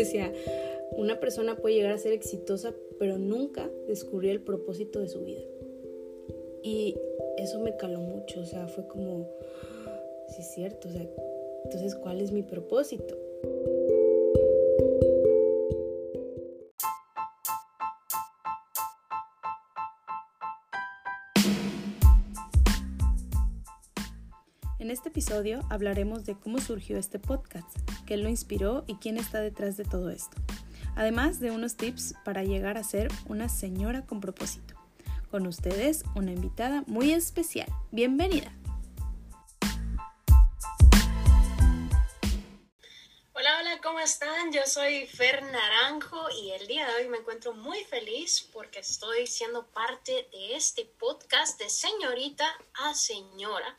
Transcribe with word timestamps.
decía, 0.00 0.32
una 0.92 1.20
persona 1.20 1.56
puede 1.56 1.76
llegar 1.76 1.92
a 1.92 1.98
ser 1.98 2.12
exitosa, 2.12 2.74
pero 2.98 3.18
nunca 3.18 3.70
descubrió 3.86 4.32
el 4.32 4.42
propósito 4.42 5.00
de 5.00 5.08
su 5.08 5.24
vida. 5.24 5.42
Y 6.62 6.96
eso 7.38 7.60
me 7.60 7.76
caló 7.76 8.00
mucho, 8.00 8.40
o 8.40 8.44
sea, 8.44 8.66
fue 8.68 8.86
como, 8.86 9.28
sí 10.28 10.42
es 10.42 10.48
cierto, 10.48 10.88
o 10.88 10.92
sea, 10.92 11.06
entonces, 11.64 11.94
¿cuál 11.94 12.20
es 12.20 12.32
mi 12.32 12.42
propósito? 12.42 13.16
Este 25.00 25.08
episodio 25.08 25.60
hablaremos 25.70 26.26
de 26.26 26.38
cómo 26.38 26.60
surgió 26.60 26.98
este 26.98 27.18
podcast, 27.18 27.66
qué 28.06 28.18
lo 28.18 28.28
inspiró 28.28 28.84
y 28.86 28.96
quién 28.96 29.16
está 29.16 29.40
detrás 29.40 29.78
de 29.78 29.84
todo 29.84 30.10
esto. 30.10 30.36
Además 30.94 31.40
de 31.40 31.50
unos 31.50 31.78
tips 31.78 32.12
para 32.22 32.44
llegar 32.44 32.76
a 32.76 32.84
ser 32.84 33.08
una 33.24 33.48
señora 33.48 34.04
con 34.04 34.20
propósito. 34.20 34.74
Con 35.30 35.46
ustedes, 35.46 36.02
una 36.14 36.32
invitada 36.32 36.84
muy 36.86 37.14
especial. 37.14 37.66
Bienvenida. 37.90 38.52
Hola, 43.32 43.58
hola, 43.58 43.80
¿cómo 43.82 44.00
están? 44.00 44.52
Yo 44.52 44.60
soy 44.66 45.06
Fer 45.06 45.42
Naranjo 45.44 46.28
y 46.42 46.50
el 46.50 46.66
día 46.66 46.86
de 46.86 46.96
hoy 46.96 47.08
me 47.08 47.16
encuentro 47.16 47.54
muy 47.54 47.82
feliz 47.84 48.46
porque 48.52 48.80
estoy 48.80 49.26
siendo 49.26 49.66
parte 49.68 50.28
de 50.30 50.56
este 50.56 50.84
podcast 50.84 51.58
de 51.58 51.70
señorita 51.70 52.44
a 52.74 52.94
señora 52.94 53.78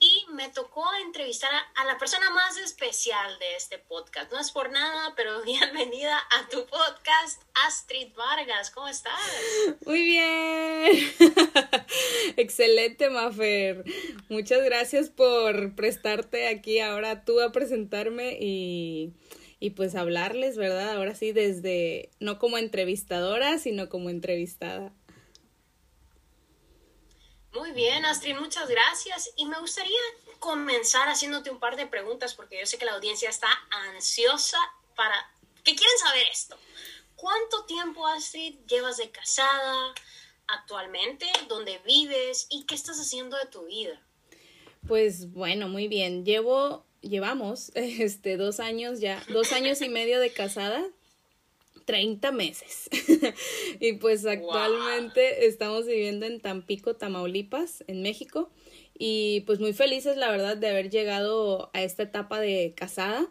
y 0.00 0.24
me 0.32 0.48
tocó 0.50 0.84
entrevistar 1.04 1.50
a, 1.74 1.84
la 1.84 1.98
persona 1.98 2.30
más 2.30 2.56
especial 2.58 3.38
de 3.38 3.56
este 3.56 3.78
podcast. 3.78 4.32
No 4.32 4.40
es 4.40 4.50
por 4.50 4.70
nada, 4.70 5.14
pero 5.16 5.42
bienvenida 5.44 6.18
a 6.18 6.48
tu 6.48 6.66
podcast, 6.66 7.42
Astrid 7.66 8.08
Vargas. 8.16 8.70
¿Cómo 8.70 8.88
estás? 8.88 9.20
Muy 9.84 10.04
bien. 10.04 11.14
Excelente, 12.36 13.10
Mafer. 13.10 13.84
Muchas 14.28 14.62
gracias 14.62 15.10
por 15.10 15.74
prestarte 15.74 16.48
aquí 16.48 16.80
ahora 16.80 17.24
tú 17.24 17.40
a 17.40 17.52
presentarme 17.52 18.38
y, 18.40 19.12
y 19.60 19.70
pues 19.70 19.94
hablarles, 19.94 20.56
¿verdad? 20.56 20.96
Ahora 20.96 21.14
sí, 21.14 21.32
desde, 21.32 22.10
no 22.20 22.38
como 22.38 22.58
entrevistadora, 22.58 23.58
sino 23.58 23.88
como 23.88 24.10
entrevistada. 24.10 24.92
Muy 27.54 27.72
bien, 27.72 28.04
Astrid, 28.06 28.34
muchas 28.36 28.68
gracias. 28.68 29.30
Y 29.36 29.46
me 29.46 29.58
gustaría 29.60 30.00
comenzar 30.38 31.08
haciéndote 31.08 31.50
un 31.50 31.60
par 31.60 31.76
de 31.76 31.86
preguntas 31.86 32.34
porque 32.34 32.58
yo 32.58 32.66
sé 32.66 32.78
que 32.78 32.84
la 32.84 32.92
audiencia 32.92 33.28
está 33.28 33.48
ansiosa 33.94 34.58
para 34.96 35.14
que 35.62 35.76
quieren 35.76 35.98
saber 35.98 36.26
esto. 36.30 36.56
¿Cuánto 37.14 37.64
tiempo, 37.66 38.06
Astrid, 38.06 38.56
llevas 38.66 38.96
de 38.96 39.10
casada 39.10 39.94
actualmente? 40.48 41.26
¿Dónde 41.48 41.78
vives? 41.84 42.46
¿Y 42.50 42.64
qué 42.64 42.74
estás 42.74 42.98
haciendo 42.98 43.36
de 43.36 43.46
tu 43.46 43.66
vida? 43.66 44.00
Pues 44.88 45.30
bueno, 45.32 45.68
muy 45.68 45.88
bien. 45.88 46.24
Llevo, 46.24 46.84
llevamos, 47.00 47.70
este, 47.74 48.36
dos 48.36 48.60
años 48.60 49.00
ya, 49.00 49.22
dos 49.28 49.52
años 49.52 49.80
y 49.82 49.88
medio 49.88 50.20
de 50.20 50.32
casada. 50.32 50.84
30 51.84 52.32
meses. 52.32 52.88
y 53.80 53.94
pues 53.94 54.24
actualmente 54.26 55.46
estamos 55.46 55.86
viviendo 55.86 56.26
en 56.26 56.40
Tampico, 56.40 56.96
Tamaulipas, 56.96 57.84
en 57.86 58.02
México. 58.02 58.50
Y 58.98 59.40
pues 59.46 59.60
muy 59.60 59.72
felices, 59.72 60.16
la 60.16 60.30
verdad, 60.30 60.56
de 60.56 60.68
haber 60.68 60.90
llegado 60.90 61.70
a 61.72 61.82
esta 61.82 62.04
etapa 62.04 62.40
de 62.40 62.74
casada. 62.76 63.30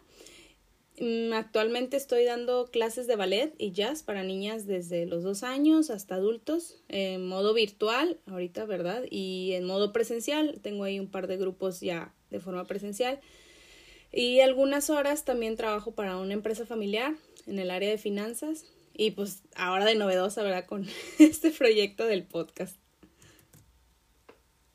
Mm, 1.00 1.32
actualmente 1.32 1.96
estoy 1.96 2.24
dando 2.24 2.66
clases 2.66 3.06
de 3.06 3.16
ballet 3.16 3.54
y 3.58 3.72
jazz 3.72 4.02
para 4.02 4.22
niñas 4.22 4.66
desde 4.66 5.06
los 5.06 5.22
dos 5.22 5.42
años 5.42 5.90
hasta 5.90 6.16
adultos, 6.16 6.82
en 6.88 7.26
modo 7.26 7.54
virtual, 7.54 8.18
ahorita, 8.26 8.66
¿verdad? 8.66 9.04
Y 9.10 9.52
en 9.54 9.64
modo 9.64 9.92
presencial. 9.92 10.60
Tengo 10.62 10.84
ahí 10.84 11.00
un 11.00 11.10
par 11.10 11.26
de 11.26 11.38
grupos 11.38 11.80
ya 11.80 12.14
de 12.30 12.40
forma 12.40 12.64
presencial. 12.64 13.20
Y 14.12 14.40
algunas 14.40 14.90
horas 14.90 15.24
también 15.24 15.56
trabajo 15.56 15.92
para 15.92 16.18
una 16.18 16.34
empresa 16.34 16.66
familiar 16.66 17.14
en 17.46 17.58
el 17.58 17.70
área 17.70 17.90
de 17.90 17.98
finanzas 17.98 18.64
y 18.94 19.12
pues 19.12 19.42
ahora 19.54 19.84
de 19.84 19.94
novedosa, 19.94 20.42
¿verdad? 20.42 20.66
Con 20.66 20.88
este 21.18 21.50
proyecto 21.50 22.06
del 22.06 22.24
podcast. 22.24 22.76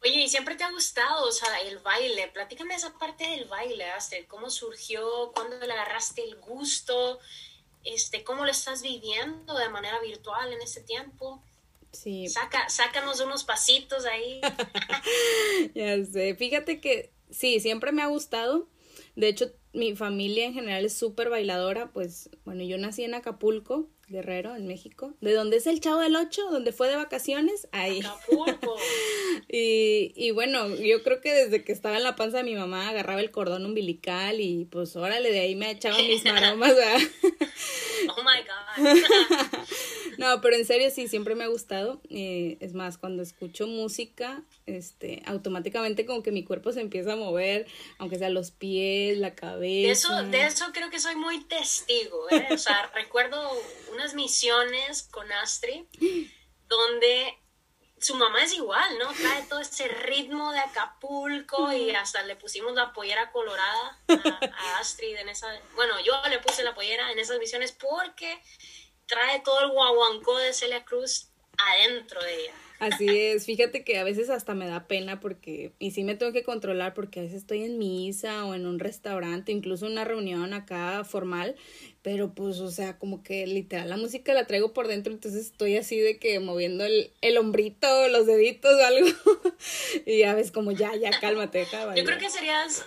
Oye, 0.04 0.22
¿y 0.22 0.30
siempre 0.30 0.56
te 0.56 0.64
ha 0.64 0.72
gustado, 0.72 1.28
o 1.28 1.32
sea, 1.32 1.60
el 1.62 1.80
baile? 1.80 2.28
Platícame 2.30 2.76
esa 2.76 2.98
parte 2.98 3.28
del 3.28 3.46
baile, 3.46 3.86
Aster. 3.86 4.26
¿Cómo 4.28 4.50
surgió? 4.50 5.32
¿Cuándo 5.34 5.60
le 5.60 5.74
agarraste 5.74 6.24
el 6.24 6.36
gusto? 6.38 7.20
Este, 7.84 8.24
¿Cómo 8.24 8.46
lo 8.46 8.52
estás 8.52 8.82
viviendo 8.82 9.58
de 9.58 9.70
manera 9.70 10.00
virtual 10.00 10.54
en 10.54 10.62
este 10.62 10.82
tiempo? 10.82 11.44
Sí. 11.92 12.28
Saca, 12.28 12.70
sácanos 12.70 13.20
unos 13.22 13.44
pasitos 13.44 14.06
ahí. 14.06 14.40
ya 15.74 16.04
sé. 16.06 16.36
Fíjate 16.36 16.80
que 16.80 17.12
sí, 17.32 17.60
siempre 17.60 17.92
me 17.92 18.04
ha 18.04 18.08
gustado. 18.08 18.68
De 19.16 19.28
hecho, 19.28 19.52
mi 19.78 19.96
familia 19.96 20.46
en 20.46 20.54
general 20.54 20.86
es 20.86 20.94
súper 20.94 21.30
bailadora, 21.30 21.92
pues 21.94 22.30
bueno, 22.46 22.64
yo 22.64 22.78
nací 22.78 23.04
en 23.04 23.14
Acapulco, 23.14 23.90
Guerrero, 24.08 24.56
en 24.56 24.68
México, 24.68 25.14
de 25.22 25.34
donde 25.34 25.58
es 25.58 25.68
el 25.68 25.82
Chavo 25.82 26.00
del 26.00 26.16
Ocho, 26.16 26.42
donde 26.50 26.72
fue 26.72 26.88
de 26.88 26.96
vacaciones, 26.96 27.68
ahí. 27.72 28.00
Acapulco. 28.00 28.76
y, 29.50 30.14
y 30.16 30.32
bueno, 30.32 30.74
yo 30.76 31.04
creo 31.04 31.20
que 31.20 31.34
desde 31.34 31.64
que 31.64 31.72
estaba 31.72 31.98
en 31.98 32.04
la 32.04 32.16
panza 32.16 32.38
de 32.38 32.44
mi 32.44 32.56
mamá 32.56 32.90
agarraba 32.90 33.20
el 33.20 33.32
cordón 33.32 33.66
umbilical 33.66 34.40
y 34.40 34.66
pues 34.66 34.96
órale, 34.96 35.32
de 35.32 35.42
ahí 35.42 35.56
me 35.56 35.72
echaba 35.72 35.98
mis 35.98 36.24
maromas. 36.26 36.74
oh 38.10 38.24
my 38.24 38.86
God. 38.86 38.98
No, 40.18 40.42
pero 40.42 40.56
en 40.56 40.66
serio 40.66 40.90
sí, 40.90 41.08
siempre 41.08 41.36
me 41.36 41.44
ha 41.44 41.48
gustado. 41.48 42.02
Eh, 42.10 42.58
es 42.60 42.74
más, 42.74 42.98
cuando 42.98 43.22
escucho 43.22 43.68
música, 43.68 44.44
este, 44.66 45.22
automáticamente 45.26 46.06
como 46.06 46.24
que 46.24 46.32
mi 46.32 46.44
cuerpo 46.44 46.72
se 46.72 46.82
empieza 46.82 47.14
a 47.14 47.16
mover, 47.16 47.68
aunque 48.00 48.18
sea 48.18 48.30
los 48.30 48.50
pies, 48.52 49.18
la 49.20 49.36
cabeza. 49.36 49.88
De 49.88 49.92
eso, 49.92 50.24
de 50.24 50.46
eso 50.46 50.66
creo 50.74 50.90
que 50.90 51.00
soy 51.00 51.16
muy 51.16 51.44
testigo. 51.44 52.30
¿eh? 52.32 52.48
O 52.52 52.58
sea, 52.58 52.92
recuerdo 52.96 53.40
unas 53.98 54.14
misiones 54.14 55.04
con 55.04 55.32
Astrid 55.32 55.86
donde 56.68 57.38
su 58.00 58.16
mamá 58.16 58.44
es 58.44 58.54
igual, 58.54 58.98
¿no? 59.00 59.12
Trae 59.14 59.44
todo 59.50 59.60
ese 59.60 59.88
ritmo 59.88 60.52
de 60.52 60.60
Acapulco 60.60 61.74
y 61.74 61.90
hasta 61.92 62.22
le 62.24 62.36
pusimos 62.36 62.74
la 62.74 62.94
pollera 62.94 63.32
colorada 63.32 64.00
a, 64.08 64.46
a 64.46 64.80
Astrid 64.80 65.16
en 65.16 65.30
esa... 65.30 65.48
Bueno, 65.76 66.00
yo 66.02 66.14
le 66.30 66.40
puse 66.40 66.64
la 66.64 66.76
pollera 66.76 67.12
en 67.12 67.18
esas 67.18 67.40
misiones 67.40 67.72
porque 67.72 68.40
trae 69.08 69.40
todo 69.40 69.62
el 69.62 69.72
guaguancó 69.72 70.38
de 70.38 70.54
Celia 70.54 70.86
Cruz 70.86 71.30
adentro 71.58 72.22
de 72.22 72.42
ella. 72.42 72.54
Así 72.80 73.08
es, 73.10 73.46
fíjate 73.46 73.84
que 73.84 73.98
a 73.98 74.04
veces 74.04 74.30
hasta 74.30 74.54
me 74.54 74.68
da 74.68 74.88
pena 74.88 75.20
porque, 75.20 75.74
y 75.80 75.92
sí 75.92 76.04
me 76.04 76.14
tengo 76.14 76.32
que 76.32 76.44
controlar 76.44 76.94
porque 76.94 77.20
a 77.20 77.24
veces 77.24 77.40
estoy 77.40 77.64
en 77.64 77.80
misa 77.80 78.46
o 78.46 78.54
en 78.54 78.68
un 78.68 78.78
restaurante, 78.78 79.52
incluso 79.52 79.88
una 79.88 80.06
reunión 80.06 80.54
acá 80.54 81.04
formal, 81.04 81.56
pero 82.04 82.36
pues, 82.36 82.60
o 82.60 82.70
sea, 82.70 83.00
como 83.00 83.24
que 83.24 83.48
literal 83.48 83.90
la 83.90 83.98
música 83.98 84.34
la 84.36 84.46
traigo 84.46 84.74
por 84.74 84.88
dentro, 84.88 85.12
entonces 85.12 85.48
estoy 85.48 85.76
así 85.76 86.00
de 86.00 86.20
que 86.20 86.40
moviendo 86.40 86.86
el, 86.86 87.12
el 87.22 87.40
hombrito, 87.40 88.08
los 88.10 88.28
deditos 88.28 88.72
o 88.72 88.86
algo, 88.86 89.10
y 90.06 90.20
ya 90.20 90.36
ves 90.36 90.52
como 90.52 90.72
ya, 90.72 90.96
ya, 90.96 91.20
cálmate, 91.20 91.66
Yo 91.96 92.06
creo 92.06 92.20
que 92.20 92.30
serías, 92.30 92.86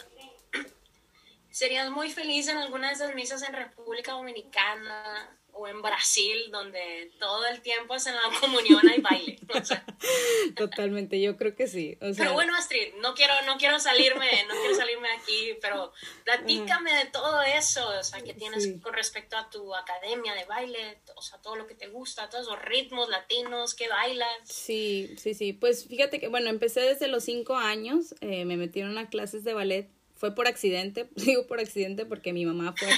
serías 1.51 1.91
muy 1.91 2.11
feliz 2.11 2.47
en 2.47 2.59
alguna 2.59 2.89
de 2.89 2.95
esas 2.95 3.17
misas 3.17 3.43
en 3.43 3.55
República 3.55 4.13
Dominicana 4.13 5.37
o 5.61 5.69
en 5.69 5.83
Brasil, 5.83 6.51
donde 6.51 7.11
todo 7.19 7.47
el 7.47 7.61
tiempo 7.61 7.95
es 7.95 8.07
en 8.07 8.15
la 8.15 8.23
comunión 8.41 8.81
hay 8.89 9.01
baile. 9.01 9.39
Totalmente, 10.57 11.21
yo 11.21 11.37
creo 11.37 11.55
que 11.55 11.67
sí. 11.67 11.99
pero 12.17 12.33
bueno, 12.33 12.55
Astrid, 12.57 12.95
no 13.01 13.15
quiero, 13.15 13.35
no 13.47 13.59
quiero 13.59 13.79
salirme, 13.79 14.45
no 14.49 14.55
quiero 14.55 14.75
salirme 14.75 15.09
aquí, 15.11 15.55
pero 15.61 15.93
platícame 16.25 16.93
de 16.95 17.05
todo 17.07 17.43
eso, 17.43 17.87
o 17.89 18.03
sea, 18.03 18.23
que 18.23 18.33
tienes 18.33 18.69
con 18.83 18.95
respecto 18.95 19.37
a 19.37 19.51
tu 19.51 19.75
academia 19.75 20.35
de 20.35 20.45
baile, 20.47 20.99
o 21.15 21.23
sea, 21.23 21.39
todo 21.43 21.57
lo 21.57 21.67
que 21.67 21.75
te 21.75 21.89
gusta, 21.89 22.31
todos 22.31 22.47
los 22.47 22.61
ritmos 22.63 23.09
latinos 23.11 23.75
que 23.75 23.89
bailas. 23.89 24.31
Sí, 24.45 25.15
sí, 25.19 25.35
sí. 25.35 25.53
Pues 25.53 25.87
fíjate 25.87 26.21
que, 26.21 26.29
bueno, 26.29 26.49
empecé 26.49 26.81
desde 26.81 27.09
los 27.09 27.25
cinco 27.25 27.57
años, 27.57 28.15
eh, 28.21 28.47
me 28.47 28.57
metieron 28.57 28.97
a 28.97 29.11
clases 29.11 29.45
de 29.45 29.53
ballet 29.53 29.91
fue 30.21 30.35
por 30.35 30.47
accidente, 30.47 31.09
digo 31.17 31.47
por 31.47 31.61
accidente 31.61 32.05
porque 32.05 32.35
mi 32.35 32.45
mamá 32.45 32.75
fue, 32.77 32.89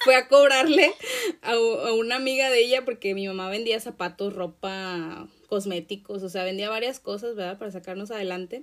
fue 0.00 0.16
a 0.16 0.26
cobrarle 0.26 0.92
a, 1.46 1.92
una 1.92 2.16
amiga 2.16 2.50
de 2.50 2.60
ella 2.60 2.84
porque 2.84 3.14
mi 3.14 3.26
mamá 3.26 3.48
vendía 3.48 3.80
zapatos, 3.80 4.34
ropa, 4.34 5.28
cosméticos, 5.48 6.22
o 6.22 6.28
sea, 6.28 6.44
vendía 6.44 6.68
varias 6.68 7.00
cosas, 7.00 7.34
¿verdad? 7.36 7.58
Para 7.58 7.70
sacarnos 7.70 8.10
adelante. 8.10 8.62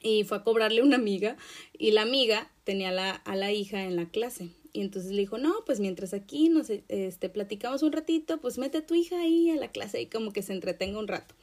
Y 0.00 0.24
fue 0.24 0.38
a 0.38 0.44
cobrarle 0.44 0.82
una 0.82 0.96
amiga 0.96 1.36
y 1.76 1.90
la 1.90 2.02
amiga 2.02 2.50
tenía 2.62 2.92
la, 2.92 3.10
a 3.10 3.34
la 3.34 3.50
hija 3.50 3.82
en 3.82 3.96
la 3.96 4.08
clase. 4.08 4.50
Y 4.72 4.82
entonces 4.82 5.10
le 5.10 5.18
dijo, 5.18 5.38
no, 5.38 5.64
pues 5.66 5.80
mientras 5.80 6.14
aquí 6.14 6.48
nos 6.48 6.70
este, 6.70 7.28
platicamos 7.28 7.82
un 7.82 7.92
ratito, 7.92 8.40
pues 8.40 8.58
mete 8.58 8.78
a 8.78 8.86
tu 8.86 8.94
hija 8.94 9.20
ahí 9.20 9.50
a 9.50 9.56
la 9.56 9.72
clase 9.72 10.00
y 10.00 10.06
como 10.06 10.32
que 10.32 10.42
se 10.42 10.52
entretenga 10.52 10.98
un 10.98 11.08
rato. 11.08 11.34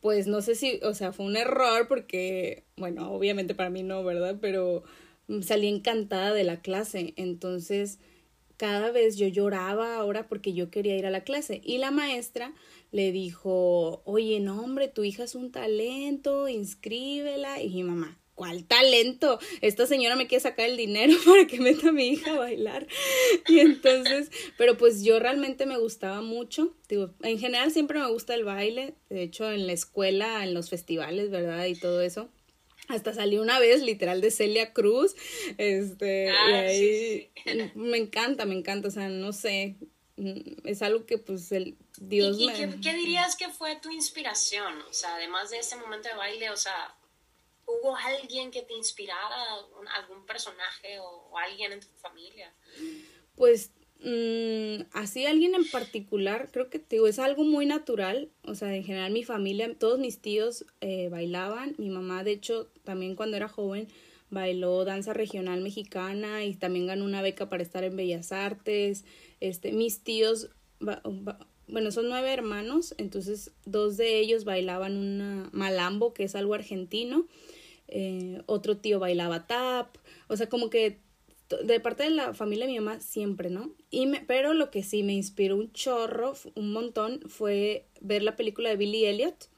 Pues 0.00 0.28
no 0.28 0.42
sé 0.42 0.54
si, 0.54 0.78
o 0.84 0.94
sea, 0.94 1.12
fue 1.12 1.26
un 1.26 1.36
error 1.36 1.88
porque, 1.88 2.64
bueno, 2.76 3.10
obviamente 3.10 3.56
para 3.56 3.70
mí 3.70 3.82
no, 3.82 4.04
¿verdad? 4.04 4.38
Pero 4.40 4.84
salí 5.42 5.66
encantada 5.66 6.32
de 6.32 6.44
la 6.44 6.60
clase. 6.60 7.14
Entonces, 7.16 7.98
cada 8.58 8.90
vez 8.90 9.16
yo 9.16 9.28
lloraba 9.28 9.96
ahora 9.96 10.28
porque 10.28 10.52
yo 10.52 10.70
quería 10.70 10.98
ir 10.98 11.06
a 11.06 11.10
la 11.10 11.24
clase 11.24 11.62
y 11.64 11.78
la 11.78 11.90
maestra 11.90 12.52
le 12.90 13.12
dijo, 13.12 14.02
oye, 14.04 14.40
no 14.40 14.60
hombre, 14.60 14.88
tu 14.88 15.04
hija 15.04 15.24
es 15.24 15.34
un 15.34 15.52
talento, 15.52 16.48
inscríbela. 16.48 17.62
Y 17.62 17.70
mi 17.70 17.84
mamá, 17.84 18.18
¿cuál 18.34 18.64
talento? 18.64 19.38
Esta 19.60 19.86
señora 19.86 20.16
me 20.16 20.26
quiere 20.26 20.42
sacar 20.42 20.68
el 20.68 20.76
dinero 20.76 21.14
para 21.24 21.46
que 21.46 21.60
meta 21.60 21.90
a 21.90 21.92
mi 21.92 22.08
hija 22.08 22.32
a 22.32 22.38
bailar. 22.38 22.88
Y 23.46 23.60
entonces, 23.60 24.30
pero 24.56 24.76
pues 24.76 25.04
yo 25.04 25.20
realmente 25.20 25.64
me 25.64 25.78
gustaba 25.78 26.20
mucho. 26.20 26.74
Digo, 26.88 27.14
en 27.22 27.38
general 27.38 27.70
siempre 27.70 28.00
me 28.00 28.10
gusta 28.10 28.34
el 28.34 28.44
baile. 28.44 28.94
De 29.08 29.22
hecho, 29.22 29.50
en 29.50 29.66
la 29.66 29.72
escuela, 29.72 30.42
en 30.44 30.52
los 30.52 30.68
festivales, 30.68 31.30
¿verdad? 31.30 31.66
Y 31.66 31.78
todo 31.78 32.00
eso. 32.00 32.28
Hasta 32.88 33.12
salí 33.14 33.38
una 33.38 33.58
vez, 33.58 33.82
literal, 33.82 34.20
de 34.20 34.30
Celia 34.30 34.72
Cruz. 34.72 35.14
Este, 35.58 36.26
y 36.26 36.28
Ah, 36.28 36.60
ahí 36.60 37.30
me 37.74 37.98
encanta, 37.98 38.44
me 38.46 38.54
encanta. 38.54 38.88
O 38.88 38.90
sea, 38.90 39.08
no 39.08 39.32
sé. 39.32 39.76
Es 40.64 40.82
algo 40.82 41.06
que 41.06 41.18
pues 41.18 41.52
el 41.52 41.76
Dios 42.00 42.36
¿Y, 42.38 42.44
y 42.44 42.46
me. 42.48 42.54
qué, 42.54 42.80
qué 42.80 42.94
dirías 42.94 43.36
que 43.36 43.48
fue 43.50 43.76
tu 43.76 43.90
inspiración? 43.90 44.80
O 44.88 44.92
sea, 44.92 45.14
además 45.14 45.50
de 45.50 45.58
ese 45.58 45.76
momento 45.76 46.08
de 46.08 46.16
baile, 46.16 46.50
o 46.50 46.56
sea, 46.56 46.96
¿hubo 47.66 47.94
alguien 47.94 48.50
que 48.50 48.62
te 48.62 48.74
inspirara, 48.74 49.44
algún 49.94 50.26
personaje 50.26 50.98
o, 50.98 51.28
o 51.30 51.38
alguien 51.38 51.70
en 51.72 51.80
tu 51.80 51.86
familia? 52.00 52.52
Pues 53.36 53.70
mm, 54.02 54.86
así 54.92 55.26
alguien 55.26 55.54
en 55.54 55.68
particular, 55.70 56.48
creo 56.52 56.70
que 56.70 56.80
digo, 56.88 57.06
es 57.06 57.18
algo 57.18 57.44
muy 57.44 57.66
natural. 57.66 58.30
O 58.44 58.54
sea, 58.54 58.74
en 58.74 58.84
general 58.84 59.12
mi 59.12 59.24
familia, 59.24 59.72
todos 59.78 59.98
mis 59.98 60.18
tíos 60.18 60.64
eh, 60.80 61.08
bailaban. 61.10 61.74
Mi 61.78 61.90
mamá, 61.90 62.24
de 62.24 62.32
hecho, 62.32 62.68
también 62.84 63.14
cuando 63.16 63.36
era 63.36 63.48
joven, 63.48 63.88
bailó 64.30 64.84
danza 64.84 65.12
regional 65.12 65.60
mexicana 65.60 66.44
y 66.44 66.54
también 66.54 66.86
ganó 66.86 67.04
una 67.04 67.22
beca 67.22 67.48
para 67.48 67.62
estar 67.62 67.84
en 67.84 67.96
Bellas 67.96 68.32
Artes. 68.32 69.04
Este, 69.40 69.72
mis 69.72 70.00
tíos, 70.00 70.50
bueno, 71.66 71.90
son 71.90 72.08
nueve 72.08 72.32
hermanos, 72.32 72.94
entonces 72.98 73.52
dos 73.64 73.96
de 73.96 74.18
ellos 74.18 74.44
bailaban 74.44 74.96
una 74.96 75.48
malambo, 75.52 76.12
que 76.14 76.24
es 76.24 76.34
algo 76.34 76.54
argentino. 76.54 77.26
Eh, 77.88 78.42
otro 78.46 78.76
tío 78.76 78.98
bailaba 78.98 79.46
tap, 79.46 79.96
o 80.28 80.36
sea, 80.36 80.48
como 80.48 80.68
que 80.68 80.98
de 81.48 81.80
parte 81.80 82.04
de 82.04 82.10
la 82.10 82.34
familia 82.34 82.66
de 82.66 82.72
mi 82.72 82.78
mamá 82.80 83.00
siempre, 83.00 83.50
¿no? 83.50 83.74
Y 83.90 84.06
me, 84.06 84.20
pero 84.20 84.54
lo 84.54 84.70
que 84.70 84.82
sí 84.82 85.02
me 85.02 85.14
inspiró 85.14 85.56
un 85.56 85.72
chorro, 85.72 86.34
un 86.54 86.72
montón, 86.72 87.20
fue 87.26 87.86
ver 88.00 88.22
la 88.22 88.36
película 88.36 88.68
de 88.68 88.76
Billy 88.76 89.06
Elliot. 89.06 89.48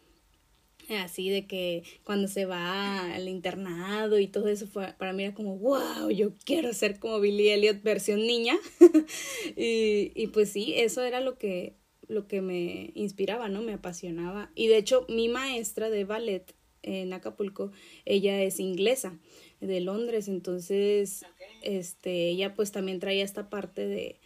Así 0.88 1.28
de 1.28 1.46
que 1.46 1.84
cuando 2.02 2.26
se 2.26 2.46
va 2.46 3.14
al 3.14 3.28
internado 3.28 4.19
y 4.19 4.26
todo 4.26 4.48
eso 4.48 4.66
fue 4.66 4.92
para 4.98 5.12
mí 5.12 5.22
era 5.22 5.34
como 5.34 5.56
wow, 5.56 6.10
yo 6.10 6.32
quiero 6.44 6.72
ser 6.72 6.98
como 6.98 7.20
Billy 7.20 7.48
Elliot 7.50 7.82
versión 7.82 8.26
niña. 8.26 8.56
y, 9.56 10.10
y 10.14 10.26
pues 10.28 10.50
sí, 10.50 10.75
eso 10.75 11.02
era 11.02 11.20
lo 11.20 11.38
que 11.38 11.76
lo 12.08 12.26
que 12.26 12.43
me 12.43 12.90
inspiraba, 12.94 13.48
¿no? 13.48 13.62
Me 13.62 13.75
apasionaba. 13.75 14.50
Y 14.56 14.66
de 14.66 14.78
hecho, 14.78 15.06
mi 15.08 15.28
maestra 15.28 15.90
de 15.90 16.04
ballet 16.04 16.54
en 16.82 17.12
Acapulco, 17.12 17.72
ella 18.04 18.43
es 18.43 18.58
inglesa 18.58 19.19
de 19.60 19.81
Londres, 19.81 20.28
entonces. 20.28 21.25
Este 21.62 22.28
ella 22.28 22.54
pues 22.54 22.72
también 22.72 23.00
traía 23.00 23.24
esta 23.24 23.50
parte 23.50 23.86
de 23.86 24.20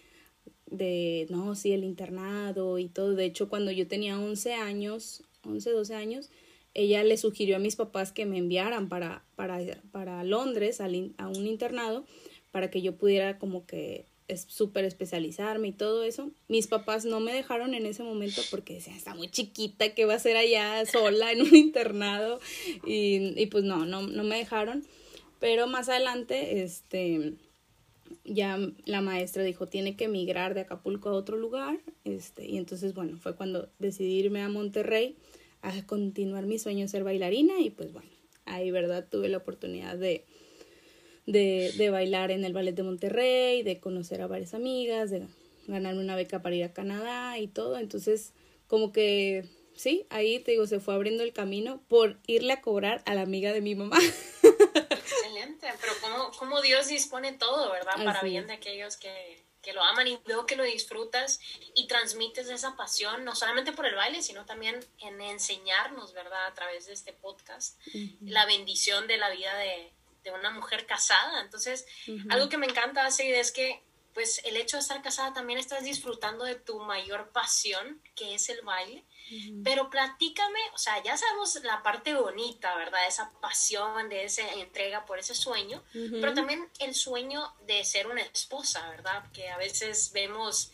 de 0.66 1.26
no, 1.31 1.54
sí, 1.54 1.72
el 1.72 1.84
internado 1.84 2.78
y 2.78 2.88
todo. 2.88 3.14
De 3.14 3.25
hecho, 3.25 3.48
cuando 3.48 3.70
yo 3.70 3.86
tenía 3.86 4.19
11 4.19 4.54
años, 4.54 5.22
11, 5.44 5.70
12 5.70 5.94
años, 5.94 6.31
ella 6.75 7.04
le 7.04 7.16
sugirió 7.16 7.56
a 7.56 7.60
mis 7.60 7.76
papás 7.76 8.12
que 8.12 8.26
me 8.26 8.38
enviaran 8.38 8.88
para, 8.88 9.25
para, 9.36 9.60
para 9.92 10.25
Londres 10.25 10.81
al 10.81 11.14
a 11.19 11.28
un 11.28 11.46
internado 11.46 12.04
para 12.50 12.70
que 12.70 12.82
yo 12.82 12.96
pudiera 12.96 13.38
como 13.38 13.66
que 13.66 14.06
es 14.26 14.46
súper 14.48 14.84
especializarme 14.84 15.69
y 15.69 15.72
todo 15.72 16.02
eso. 16.02 16.31
Mis 16.48 16.66
papás 16.66 17.04
no 17.04 17.20
me 17.20 17.32
dejaron 17.32 17.75
en 17.75 17.84
ese 17.86 18.02
momento 18.02 18.40
porque 18.50 18.75
decían, 18.75 18.96
está 18.96 19.14
muy 19.14 19.28
chiquita, 19.28 19.94
que 19.94 20.06
va 20.06 20.14
a 20.14 20.19
ser 20.19 20.36
allá 20.36 20.84
sola 20.86 21.31
en 21.32 21.42
un 21.42 21.54
internado? 21.54 22.40
Y, 22.86 23.40
y 23.40 23.46
pues 23.46 23.64
no, 23.64 23.86
no, 23.86 24.02
no 24.02 24.25
me 24.25 24.36
dejaron. 24.36 24.84
Pero 25.44 25.67
más 25.67 25.91
adelante, 25.91 26.62
este, 26.62 27.35
ya 28.25 28.58
la 28.87 29.02
maestra 29.02 29.43
dijo, 29.43 29.69
tiene 29.69 29.94
que 29.94 30.06
emigrar 30.06 30.55
de 30.55 30.62
Acapulco 30.62 31.11
a 31.11 31.12
otro 31.12 31.37
lugar. 31.37 31.79
Este, 32.05 32.46
y 32.46 32.56
entonces, 32.56 32.94
bueno, 32.94 33.19
fue 33.19 33.37
cuando 33.37 33.69
decidí 33.79 34.20
irme 34.20 34.41
a 34.41 34.49
Monterrey 34.49 35.19
a 35.61 35.85
continuar 35.85 36.46
mi 36.46 36.58
sueño 36.58 36.81
de 36.81 36.88
ser 36.88 37.05
bailarina 37.05 37.61
y 37.61 37.69
pues 37.69 37.93
bueno, 37.93 38.08
ahí, 38.46 38.70
¿verdad? 38.70 39.06
Tuve 39.11 39.29
la 39.29 39.37
oportunidad 39.37 39.99
de, 39.99 40.25
de, 41.26 41.75
de 41.76 41.91
bailar 41.91 42.31
en 42.31 42.43
el 42.46 42.55
ballet 42.55 42.75
de 42.75 42.82
Monterrey, 42.82 43.62
de 43.62 43.81
conocer 43.81 44.23
a 44.23 44.26
varias 44.26 44.55
amigas, 44.55 45.11
de 45.11 45.26
ganarme 45.67 46.00
una 46.00 46.17
beca 46.17 46.41
para 46.41 46.56
ir 46.56 46.64
a 46.64 46.73
Canadá 46.73 47.38
y 47.38 47.49
todo. 47.49 47.79
Entonces, 47.79 48.32
como 48.67 48.93
que, 48.93 49.44
sí, 49.76 50.06
ahí 50.08 50.38
te 50.38 50.52
digo, 50.52 50.67
se 50.67 50.81
fue 50.81 50.94
abriendo 50.94 51.23
el 51.23 51.35
camino 51.35 51.82
por 51.87 52.17
irle 52.26 52.55
a 52.55 52.62
cobrar 52.62 53.02
a 53.05 53.14
la 53.14 53.20
amiga 53.20 53.52
de 53.52 53.61
mi 53.61 53.75
mamá. 53.75 53.99
Pero 55.81 55.93
cómo, 56.00 56.31
cómo 56.38 56.61
Dios 56.61 56.88
dispone 56.88 57.32
todo, 57.32 57.70
¿verdad? 57.70 57.94
Para 58.05 58.19
Así 58.19 58.26
bien 58.26 58.46
de 58.46 58.55
aquellos 58.55 58.96
que, 58.96 59.44
que 59.62 59.72
lo 59.72 59.82
aman 59.82 60.06
y 60.06 60.19
veo 60.26 60.46
que 60.46 60.56
lo 60.56 60.62
disfrutas 60.62 61.40
y 61.75 61.87
transmites 61.87 62.49
esa 62.49 62.76
pasión, 62.76 63.25
no 63.25 63.34
solamente 63.34 63.72
por 63.72 63.87
el 63.87 63.94
baile, 63.94 64.22
sino 64.22 64.44
también 64.44 64.84
en 65.00 65.20
enseñarnos, 65.20 66.12
¿verdad? 66.12 66.46
A 66.46 66.55
través 66.55 66.87
de 66.87 66.93
este 66.93 67.12
podcast, 67.12 67.81
la 68.20 68.46
bendición 68.46 69.06
de 69.06 69.16
la 69.16 69.31
vida 69.31 69.56
de, 69.56 69.90
de 70.22 70.31
una 70.31 70.50
mujer 70.50 70.87
casada. 70.87 71.40
Entonces, 71.40 71.87
algo 72.28 72.49
que 72.49 72.58
me 72.58 72.67
encanta, 72.67 73.06
Astrid, 73.06 73.34
es 73.34 73.52
que 73.52 73.82
pues 74.14 74.40
el 74.44 74.56
hecho 74.56 74.76
de 74.76 74.82
estar 74.82 75.02
casada 75.02 75.34
también 75.34 75.58
estás 75.58 75.82
disfrutando 75.82 76.44
de 76.44 76.55
tu 76.55 76.78
mayor 76.78 77.31
pasión, 77.31 78.00
que 78.14 78.34
es 78.34 78.49
el 78.49 78.62
baile. 78.62 79.05
Pero 79.64 79.90
platícame, 79.90 80.61
o 80.75 80.78
sea, 80.78 81.02
ya 81.02 81.16
sabemos 81.16 81.56
la 81.64 81.82
parte 81.82 82.14
bonita, 82.14 82.76
¿verdad? 82.76 83.06
Esa 83.08 83.32
pasión, 83.40 84.08
de 84.08 84.25
esa 84.25 84.46
entrega 84.52 85.06
por 85.06 85.19
ese 85.19 85.34
sueño, 85.34 85.82
pero 85.93 86.34
también 86.34 86.69
el 86.78 86.94
sueño 86.94 87.52
de 87.66 87.84
ser 87.84 88.06
una 88.06 88.20
esposa, 88.20 88.88
¿verdad? 88.90 89.25
Que 89.32 89.49
a 89.49 89.56
veces 89.56 90.12
vemos 90.12 90.70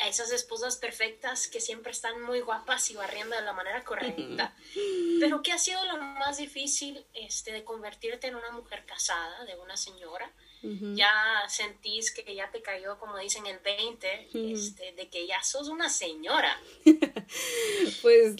a 0.00 0.08
esas 0.08 0.32
esposas 0.32 0.76
perfectas 0.76 1.46
que 1.46 1.60
siempre 1.60 1.92
están 1.92 2.22
muy 2.22 2.40
guapas 2.40 2.90
y 2.90 2.94
barriendo 2.94 3.36
de 3.36 3.42
la 3.42 3.52
manera 3.52 3.84
correcta. 3.84 4.54
Pero 5.20 5.42
¿qué 5.42 5.52
ha 5.52 5.58
sido 5.58 5.84
lo 5.84 5.98
más 5.98 6.38
difícil 6.38 7.04
este, 7.12 7.52
de 7.52 7.64
convertirte 7.64 8.26
en 8.26 8.34
una 8.34 8.50
mujer 8.50 8.84
casada, 8.86 9.44
de 9.44 9.56
una 9.56 9.76
señora? 9.76 10.32
Ya 10.62 11.10
sentís 11.48 12.10
que 12.12 12.34
ya 12.34 12.50
te 12.50 12.60
cayó, 12.60 12.98
como 12.98 13.16
dicen, 13.18 13.46
el 13.46 13.58
20, 13.60 14.28
este, 14.52 14.92
de 14.92 15.08
que 15.08 15.26
ya 15.26 15.42
sos 15.42 15.68
una 15.68 15.88
señora. 15.88 16.60
Pues, 18.02 18.36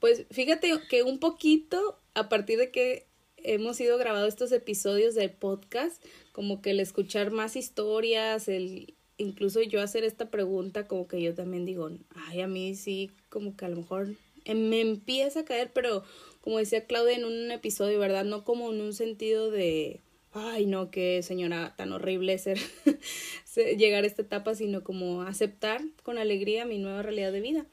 pues 0.00 0.24
fíjate 0.30 0.72
que 0.88 1.02
un 1.02 1.20
poquito 1.20 2.00
a 2.14 2.28
partir 2.28 2.58
de 2.58 2.70
que 2.70 3.06
hemos 3.36 3.80
ido 3.80 3.96
grabando 3.98 4.26
estos 4.26 4.52
episodios 4.52 5.14
del 5.14 5.30
podcast, 5.30 6.02
como 6.32 6.60
que 6.62 6.70
el 6.70 6.80
escuchar 6.80 7.30
más 7.30 7.56
historias, 7.56 8.48
el 8.48 8.94
incluso 9.18 9.60
yo 9.62 9.82
hacer 9.82 10.04
esta 10.04 10.30
pregunta, 10.30 10.86
como 10.86 11.06
que 11.06 11.20
yo 11.20 11.34
también 11.34 11.66
digo, 11.66 11.90
ay, 12.14 12.40
a 12.40 12.48
mí 12.48 12.74
sí, 12.74 13.10
como 13.28 13.56
que 13.56 13.66
a 13.66 13.68
lo 13.68 13.76
mejor 13.76 14.14
eh, 14.44 14.54
me 14.54 14.80
empieza 14.80 15.40
a 15.40 15.44
caer, 15.44 15.70
pero 15.72 16.02
como 16.40 16.58
decía 16.58 16.86
Claudia 16.86 17.16
en 17.16 17.24
un 17.24 17.50
episodio, 17.50 17.98
¿verdad? 17.98 18.24
No 18.24 18.44
como 18.44 18.72
en 18.72 18.80
un 18.80 18.94
sentido 18.94 19.50
de, 19.50 20.00
ay, 20.32 20.66
no, 20.66 20.90
qué 20.90 21.22
señora 21.22 21.74
tan 21.76 21.92
horrible 21.92 22.38
ser, 22.38 22.58
llegar 23.76 24.04
a 24.04 24.06
esta 24.06 24.22
etapa, 24.22 24.54
sino 24.54 24.84
como 24.84 25.22
aceptar 25.22 25.82
con 26.02 26.18
alegría 26.18 26.64
mi 26.64 26.78
nueva 26.78 27.02
realidad 27.02 27.32
de 27.32 27.40
vida. 27.40 27.66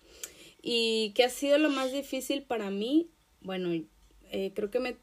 ¿Y 0.61 1.11
qué 1.15 1.23
ha 1.23 1.29
sido 1.29 1.57
lo 1.57 1.69
más 1.69 1.91
difícil 1.93 2.43
para 2.43 2.69
mí? 2.71 3.09
Bueno, 3.41 3.71
eh, 4.31 4.51
creo 4.55 4.69
que 4.71 4.79
me... 4.79 4.97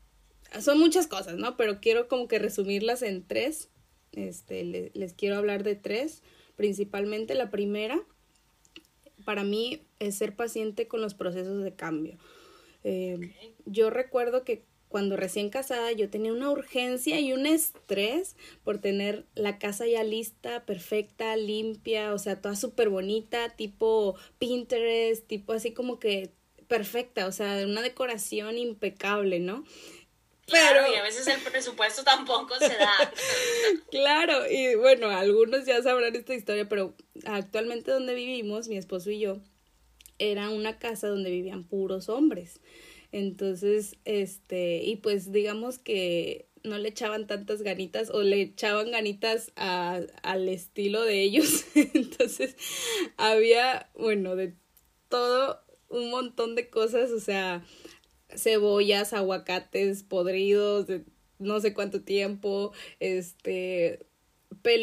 Son 0.61 0.79
muchas 0.79 1.07
cosas, 1.07 1.37
¿no? 1.37 1.57
Pero 1.57 1.81
quiero 1.81 2.09
como 2.09 2.29
que 2.29 2.39
resumirlas 2.39 3.03
en 3.03 3.27
tres. 3.27 3.71
Este, 4.13 4.65
le- 4.65 4.91
les 4.95 5.15
quiero 5.15 5.37
hablar 5.37 5.63
de 5.65 5.75
tres. 5.77 6.23
Principalmente 6.57 7.35
la 7.35 7.51
primera, 7.51 8.01
para 9.25 9.45
mí, 9.45 9.87
es 9.99 10.17
ser 10.17 10.37
paciente 10.37 10.87
con 10.89 11.01
los 11.01 11.15
procesos 11.15 11.63
de 11.63 11.75
cambio. 11.75 12.19
Eh, 12.83 13.33
yo 13.65 13.91
recuerdo 13.91 14.45
que 14.45 14.65
cuando 14.95 15.17
recién 15.17 15.51
casada 15.51 15.91
yo 15.91 16.09
tenía 16.09 16.33
una 16.33 16.51
urgencia 16.51 17.19
y 17.19 17.33
un 17.33 17.47
estrés 17.47 18.37
por 18.63 18.79
tener 18.79 19.25
la 19.35 19.59
casa 19.59 19.89
ya 19.89 20.05
lista, 20.05 20.65
perfecta, 20.67 21.35
limpia, 21.35 22.15
o 22.15 22.19
sea, 22.21 22.41
toda 22.41 22.55
súper 22.55 22.91
bonita, 22.91 23.49
tipo 23.57 24.15
Pinterest, 24.39 25.27
tipo 25.27 25.53
así 25.53 25.73
como 25.73 25.99
que 25.99 26.31
perfecta, 26.69 27.27
o 27.27 27.33
sea, 27.33 27.67
una 27.67 27.83
decoración 27.83 28.57
impecable, 28.57 29.41
¿no? 29.41 29.65
Claro, 30.47 30.83
Pero- 30.85 30.95
y 30.95 30.97
a 30.97 31.03
veces 31.03 31.27
el 31.27 31.41
presupuesto 31.41 32.05
tampoco 32.05 32.55
se 32.61 32.77
da. 32.77 33.13
Claro, 33.91 34.49
y 34.49 34.77
bueno, 34.77 35.09
algunos 35.11 35.67
ya 35.67 35.83
sabrán 35.83 36.15
esta 36.15 36.35
historia, 36.35 36.69
pero 36.69 36.95
actualmente 37.25 37.91
donde 37.91 38.15
vivimos, 38.15 38.69
mi 38.69 38.77
esposo 38.77 39.11
y 39.11 39.19
yo, 39.19 39.39
era 40.21 40.51
una 40.51 40.79
casa 40.79 41.09
donde 41.09 41.33
vivían 41.33 41.65
puros 41.65 42.09
hombres. 42.09 42.61
Entonces, 43.15 43.95
este, 44.05 44.83
y 44.83 44.97
pues 44.97 45.31
digamos 45.31 45.79
que 45.79 46.49
no 46.65 46.79
le 46.79 46.89
echaban 46.89 47.29
tantas 47.29 47.63
ganitas 47.63 48.11
o 48.11 48.23
le 48.25 48.41
echaban 48.41 48.91
ganitas 48.91 49.53
a, 49.55 50.01
al 50.25 50.49
estilo 50.49 51.01
de 51.05 51.23
ellos. 51.23 51.65
Entonces 51.95 52.57
había, 53.17 53.89
bueno, 53.95 54.35
de 54.35 54.55
todo 55.09 55.61
un 55.89 56.11
montón 56.11 56.57
de 56.57 56.69
cosas, 56.71 57.13
o 57.13 57.21
sea, 57.21 57.65
cebollas, 58.35 59.13
aguacates 59.13 60.03
podridos 60.03 60.89
de 60.89 61.05
no 61.39 61.61
sé 61.61 61.73
cuánto 61.73 62.03
tiempo, 62.03 62.73
este, 62.99 64.07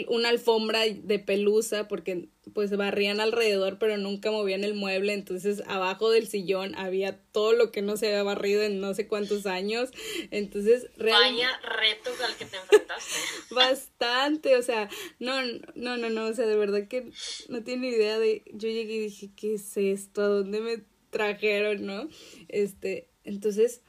una 0.07 0.29
alfombra 0.29 0.81
de 0.81 1.19
pelusa 1.19 1.87
porque 1.87 2.29
pues 2.53 2.75
barrían 2.75 3.19
alrededor 3.19 3.77
pero 3.79 3.97
nunca 3.97 4.31
movían 4.31 4.63
el 4.63 4.73
mueble. 4.73 5.13
Entonces 5.13 5.63
abajo 5.67 6.09
del 6.09 6.27
sillón 6.27 6.75
había 6.75 7.17
todo 7.31 7.53
lo 7.53 7.71
que 7.71 7.81
no 7.81 7.97
se 7.97 8.07
había 8.07 8.23
barrido 8.23 8.63
en 8.63 8.79
no 8.79 8.93
sé 8.93 9.07
cuántos 9.07 9.45
años. 9.45 9.91
Entonces 10.31 10.87
realmente 10.97 11.43
vaya 11.43 11.59
reto 11.61 12.11
al 12.23 12.35
que 12.35 12.45
te 12.45 12.57
enfrentaste. 12.57 13.19
Bastante 13.51 14.55
o 14.55 14.61
sea 14.61 14.89
no 15.19 15.41
no 15.75 15.97
no 15.97 16.09
no 16.09 16.25
o 16.25 16.33
sea 16.33 16.45
de 16.45 16.57
verdad 16.57 16.87
que 16.87 17.11
no 17.49 17.63
tiene 17.63 17.89
idea 17.89 18.19
de 18.19 18.43
yo 18.53 18.69
llegué 18.69 18.95
y 18.95 18.99
dije 18.99 19.29
qué 19.35 19.55
es 19.55 19.77
esto 19.77 20.21
a 20.21 20.27
dónde 20.27 20.61
me 20.61 20.83
trajeron 21.09 21.85
no 21.85 22.07
este 22.47 23.09
entonces 23.23 23.81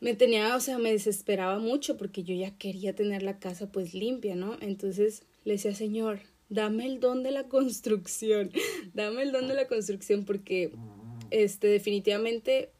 me 0.00 0.14
tenía, 0.14 0.54
o 0.54 0.60
sea, 0.60 0.78
me 0.78 0.92
desesperaba 0.92 1.58
mucho 1.58 1.96
porque 1.96 2.22
yo 2.22 2.34
ya 2.34 2.56
quería 2.56 2.94
tener 2.94 3.22
la 3.22 3.38
casa 3.38 3.70
pues 3.70 3.94
limpia, 3.94 4.36
¿no? 4.36 4.56
Entonces 4.60 5.22
le 5.44 5.54
decía, 5.54 5.74
Señor, 5.74 6.20
dame 6.48 6.86
el 6.86 7.00
don 7.00 7.22
de 7.22 7.30
la 7.30 7.44
construcción, 7.44 8.50
dame 8.94 9.22
el 9.22 9.32
don 9.32 9.48
de 9.48 9.54
la 9.54 9.66
construcción 9.68 10.24
porque, 10.24 10.72
este, 11.30 11.68
definitivamente 11.68 12.70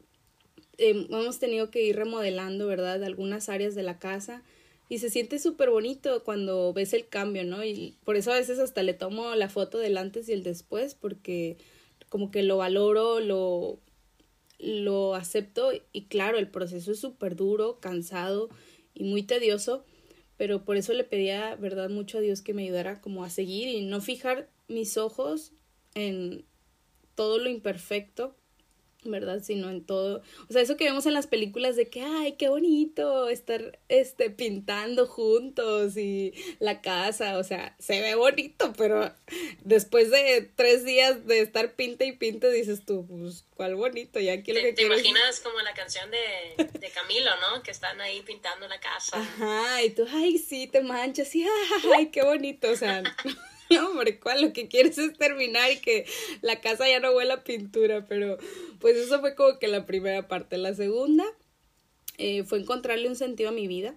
em, 0.77 1.07
hemos 1.09 1.39
tenido 1.39 1.71
que 1.71 1.83
ir 1.83 1.95
remodelando, 1.95 2.67
¿verdad? 2.67 3.03
Algunas 3.03 3.49
áreas 3.49 3.73
de 3.75 3.83
la 3.83 3.99
casa 3.99 4.43
y 4.89 4.99
se 4.99 5.09
siente 5.09 5.39
súper 5.39 5.69
bonito 5.69 6.23
cuando 6.23 6.71
ves 6.71 6.93
el 6.93 7.07
cambio, 7.07 7.43
¿no? 7.43 7.63
Y 7.65 7.97
por 8.05 8.15
eso 8.15 8.31
a 8.31 8.35
veces 8.35 8.59
hasta 8.59 8.83
le 8.83 8.93
tomo 8.93 9.35
la 9.35 9.49
foto 9.49 9.79
del 9.79 9.97
antes 9.97 10.29
y 10.29 10.33
el 10.33 10.43
después 10.43 10.95
porque 10.95 11.57
como 12.09 12.31
que 12.31 12.43
lo 12.43 12.57
valoro, 12.57 13.19
lo 13.19 13.79
lo 14.59 15.15
acepto 15.15 15.71
y 15.91 16.05
claro, 16.05 16.37
el 16.37 16.49
proceso 16.49 16.91
es 16.91 16.99
súper 16.99 17.35
duro, 17.35 17.79
cansado 17.79 18.49
y 18.93 19.03
muy 19.03 19.23
tedioso, 19.23 19.85
pero 20.37 20.65
por 20.65 20.77
eso 20.77 20.93
le 20.93 21.03
pedía, 21.03 21.55
verdad, 21.55 21.89
mucho 21.89 22.17
a 22.17 22.21
Dios 22.21 22.41
que 22.41 22.53
me 22.53 22.63
ayudara 22.63 23.01
como 23.01 23.23
a 23.23 23.29
seguir 23.29 23.67
y 23.67 23.85
no 23.85 24.01
fijar 24.01 24.49
mis 24.67 24.97
ojos 24.97 25.53
en 25.93 26.45
todo 27.15 27.39
lo 27.39 27.49
imperfecto, 27.49 28.35
¿verdad? 29.07 29.41
Sino 29.41 29.69
en 29.69 29.85
todo, 29.85 30.21
o 30.49 30.53
sea, 30.53 30.61
eso 30.61 30.77
que 30.77 30.85
vemos 30.85 31.05
en 31.05 31.13
las 31.13 31.27
películas 31.27 31.75
de 31.75 31.89
que, 31.89 32.01
ay, 32.01 32.33
qué 32.33 32.49
bonito 32.49 33.29
estar, 33.29 33.79
este, 33.89 34.29
pintando 34.29 35.07
juntos 35.07 35.97
y 35.97 36.33
la 36.59 36.81
casa, 36.81 37.37
o 37.37 37.43
sea, 37.43 37.75
se 37.79 38.01
ve 38.01 38.15
bonito, 38.15 38.73
pero 38.77 39.13
después 39.63 40.11
de 40.11 40.49
tres 40.55 40.83
días 40.83 41.25
de 41.25 41.41
estar 41.41 41.73
pinta 41.73 42.05
y 42.05 42.11
pinta, 42.11 42.49
dices 42.49 42.85
tú, 42.85 43.05
pues, 43.07 43.45
cuál 43.55 43.75
bonito, 43.75 44.19
ya 44.19 44.43
que 44.43 44.73
Te 44.73 44.83
imaginas 44.83 45.39
como 45.39 45.59
la 45.61 45.73
canción 45.73 46.09
de, 46.11 46.65
de 46.65 46.89
Camilo, 46.91 47.31
¿no? 47.41 47.63
Que 47.63 47.71
están 47.71 47.99
ahí 48.01 48.21
pintando 48.21 48.67
la 48.67 48.79
casa. 48.79 49.17
Ajá, 49.17 49.83
y 49.83 49.89
tú, 49.91 50.05
ay, 50.09 50.37
sí, 50.37 50.67
te 50.67 50.81
manchas, 50.81 51.33
y 51.35 51.45
ay, 51.95 52.07
qué 52.07 52.23
bonito, 52.23 52.69
o 52.69 52.75
sea... 52.75 53.03
No, 53.71 53.89
hombre, 53.89 54.19
¿cuál? 54.19 54.41
Lo 54.41 54.53
que 54.53 54.67
quieres 54.67 54.97
es 54.97 55.17
terminar 55.17 55.71
y 55.71 55.77
que 55.77 56.05
la 56.41 56.61
casa 56.61 56.87
ya 56.87 56.99
no 56.99 57.11
huela 57.11 57.35
a 57.35 57.43
pintura, 57.43 58.05
pero 58.07 58.37
pues 58.79 58.95
eso 58.95 59.19
fue 59.19 59.35
como 59.35 59.59
que 59.59 59.67
la 59.67 59.85
primera 59.85 60.27
parte. 60.27 60.57
La 60.57 60.73
segunda 60.73 61.25
eh, 62.17 62.43
fue 62.43 62.59
encontrarle 62.59 63.07
un 63.07 63.15
sentido 63.15 63.49
a 63.49 63.53
mi 63.53 63.67
vida. 63.67 63.95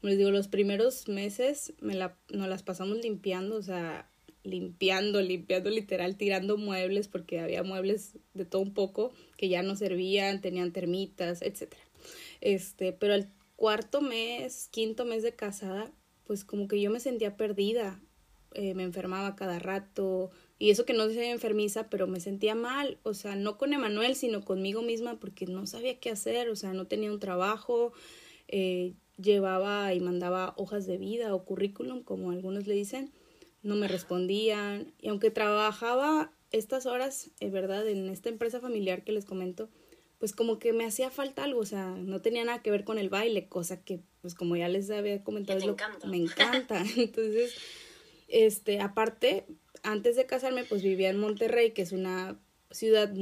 Como 0.00 0.10
les 0.10 0.18
digo, 0.18 0.30
los 0.30 0.48
primeros 0.48 1.08
meses 1.08 1.72
me 1.80 1.94
la, 1.94 2.16
nos 2.30 2.48
las 2.48 2.62
pasamos 2.62 2.98
limpiando, 2.98 3.56
o 3.56 3.62
sea, 3.62 4.10
limpiando, 4.42 5.22
limpiando 5.22 5.70
literal, 5.70 6.16
tirando 6.16 6.58
muebles, 6.58 7.08
porque 7.08 7.40
había 7.40 7.62
muebles 7.62 8.18
de 8.34 8.44
todo 8.44 8.62
un 8.62 8.74
poco 8.74 9.12
que 9.38 9.48
ya 9.48 9.62
no 9.62 9.76
servían, 9.76 10.42
tenían 10.42 10.72
termitas, 10.72 11.40
etc. 11.40 11.74
Este, 12.40 12.92
pero 12.92 13.14
el 13.14 13.28
cuarto 13.56 14.02
mes, 14.02 14.68
quinto 14.70 15.06
mes 15.06 15.22
de 15.22 15.34
casada, 15.34 15.90
pues 16.26 16.44
como 16.44 16.68
que 16.68 16.80
yo 16.80 16.90
me 16.90 17.00
sentía 17.00 17.36
perdida, 17.36 18.00
eh, 18.54 18.74
me 18.74 18.84
enfermaba 18.84 19.36
cada 19.36 19.58
rato 19.58 20.30
y 20.58 20.70
eso 20.70 20.84
que 20.84 20.92
no 20.92 21.08
se 21.08 21.30
enfermiza, 21.30 21.90
pero 21.90 22.06
me 22.06 22.20
sentía 22.20 22.54
mal, 22.54 22.98
o 23.02 23.12
sea, 23.12 23.36
no 23.36 23.58
con 23.58 23.72
Emanuel, 23.72 24.14
sino 24.14 24.44
conmigo 24.44 24.82
misma 24.82 25.18
porque 25.18 25.46
no 25.46 25.66
sabía 25.66 25.98
qué 25.98 26.10
hacer, 26.10 26.48
o 26.48 26.56
sea, 26.56 26.72
no 26.72 26.86
tenía 26.86 27.12
un 27.12 27.18
trabajo, 27.18 27.92
eh, 28.48 28.94
llevaba 29.16 29.92
y 29.94 30.00
mandaba 30.00 30.54
hojas 30.56 30.86
de 30.86 30.98
vida 30.98 31.34
o 31.34 31.44
currículum, 31.44 32.02
como 32.02 32.30
algunos 32.30 32.66
le 32.66 32.74
dicen, 32.74 33.12
no 33.62 33.74
me 33.76 33.88
respondían 33.88 34.92
y 35.00 35.08
aunque 35.08 35.30
trabajaba 35.30 36.32
estas 36.52 36.86
horas, 36.86 37.30
es 37.40 37.50
verdad, 37.50 37.86
en 37.88 38.08
esta 38.08 38.28
empresa 38.28 38.60
familiar 38.60 39.02
que 39.02 39.12
les 39.12 39.24
comento, 39.24 39.68
pues 40.18 40.32
como 40.32 40.58
que 40.58 40.72
me 40.72 40.86
hacía 40.86 41.10
falta 41.10 41.44
algo, 41.44 41.60
o 41.60 41.66
sea, 41.66 41.90
no 41.90 42.22
tenía 42.22 42.44
nada 42.44 42.62
que 42.62 42.70
ver 42.70 42.84
con 42.84 42.98
el 42.98 43.08
baile, 43.08 43.48
cosa 43.48 43.82
que, 43.82 44.00
pues 44.22 44.34
como 44.34 44.56
ya 44.56 44.68
les 44.68 44.88
había 44.90 45.22
comentado, 45.24 45.58
es 45.58 45.66
lo, 45.66 45.76
me 46.06 46.16
encanta. 46.16 46.82
Entonces, 46.96 47.54
este, 48.34 48.80
aparte, 48.80 49.46
antes 49.84 50.16
de 50.16 50.26
casarme, 50.26 50.64
pues 50.64 50.82
vivía 50.82 51.08
en 51.08 51.20
Monterrey, 51.20 51.70
que 51.70 51.82
es 51.82 51.92
una 51.92 52.36
ciudad 52.72 53.14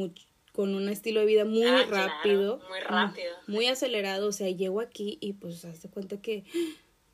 con 0.52 0.75
un 0.75 0.88
estilo 0.88 1.21
de 1.21 1.26
vida 1.26 1.45
muy 1.45 1.64
ah, 1.64 1.85
rápido. 1.87 2.61
muy 2.69 2.81
rápido. 2.81 3.35
Muy, 3.47 3.66
acelerado. 3.66 4.28
O 4.28 4.33
sea, 4.33 4.49
llego 4.49 4.81
aquí 4.81 5.19
y 5.21 5.35
pues 5.35 5.66
hazte 5.66 5.90
cuenta 5.90 6.21
que 6.23 6.45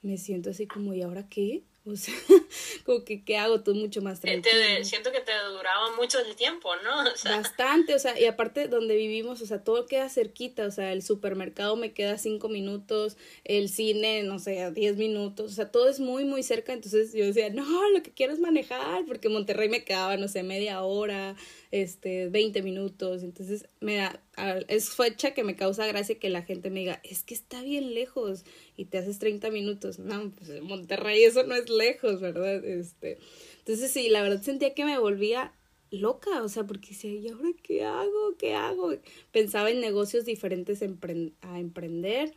me 0.02 0.17
siento 0.17 0.50
así 0.50 0.69
como, 0.69 0.95
¿y 0.95 1.02
ahora 1.02 1.28
qué? 1.28 1.64
O 1.85 1.97
sea, 1.97 2.15
como 2.85 3.05
que, 3.05 3.25
¿qué 3.25 3.37
hago? 3.39 3.63
Tú 3.63 3.75
mucho 3.75 4.03
más 4.03 4.21
tranquilo. 4.21 4.55
siento 4.83 5.11
que 5.11 5.21
te 5.21 5.33
duraba 5.51 5.97
mucho 5.97 6.19
el 6.19 6.37
tiempo, 6.37 6.71
¿no? 6.77 7.05
Bastante, 7.25 7.95
o 7.95 7.99
sea, 7.99 8.19
y 8.19 8.27
aparte 8.27 8.69
donde 8.69 8.97
vivimos, 8.97 9.41
o 9.41 9.47
sea, 9.47 9.63
todo 9.65 9.87
queda 9.87 10.09
cerquita, 10.09 10.67
o 10.67 10.71
sea, 10.71 10.93
el 10.93 11.03
supermercado 11.03 11.77
me 11.77 11.93
queda 11.93 12.19
cinco 12.19 12.49
minutos, 12.49 13.17
el 13.45 13.69
cine, 13.69 14.23
no 14.23 14.39
sé, 14.39 14.71
diez 14.73 14.97
minutos, 14.97 15.53
o 15.53 15.55
sea, 15.55 15.71
todo 15.71 15.89
es 15.89 16.01
muy, 16.01 16.25
muy 16.25 16.43
cerca, 16.43 16.73
entonces 16.73 17.13
yo 17.15 17.25
decía, 17.25 17.49
no, 17.51 17.91
lo 17.91 18.03
que 18.03 18.13
quiero 18.13 18.33
es 18.33 18.41
manejar, 18.41 19.05
porque 19.07 19.29
Monterrey 19.29 19.69
me 19.69 19.85
quedaba, 19.85 20.17
no 20.17 20.29
sé, 20.29 20.43
media 20.43 20.83
hora, 20.83 21.37
este, 21.71 22.29
20 22.29 22.63
minutos, 22.63 23.23
entonces 23.23 23.67
me 23.81 23.97
da, 23.97 24.21
es 24.69 24.91
fecha 24.91 25.33
que 25.33 25.45
me 25.45 25.57
causa 25.57 25.87
gracia 25.87 26.19
que 26.19 26.29
la 26.29 26.43
gente 26.43 26.71
me 26.71 26.81
diga, 26.81 27.01
es 27.03 27.23
que 27.23 27.35
está 27.35 27.63
bien 27.63 27.95
lejos 27.95 28.45
y 28.79 28.85
te 28.85 28.99
haces 28.99 29.19
30 29.19 29.51
minutos, 29.51 29.99
no, 29.99 30.31
pues 30.31 30.63
Monterrey 30.63 31.25
eso 31.25 31.43
no 31.43 31.57
es 31.57 31.69
lejos, 31.69 32.21
¿verdad? 32.21 32.65
Este, 32.65 33.19
entonces 33.59 33.91
sí, 33.91 34.09
la 34.09 34.23
verdad 34.23 34.41
sentía 34.41 34.73
que 34.73 34.85
me 34.85 34.97
volvía 35.01 35.53
loca, 35.91 36.45
o 36.45 36.49
sea, 36.49 36.65
porque 36.65 36.91
decía, 36.91 37.11
¿y 37.11 37.27
ahora 37.29 37.49
qué 37.61 37.85
hago? 37.85 38.37
¿Qué 38.39 38.55
hago? 38.55 38.93
Pensaba 39.33 39.73
en 39.73 39.81
negocios 39.81 40.25
diferentes 40.25 40.81
a 40.81 41.59
emprender. 41.59 42.35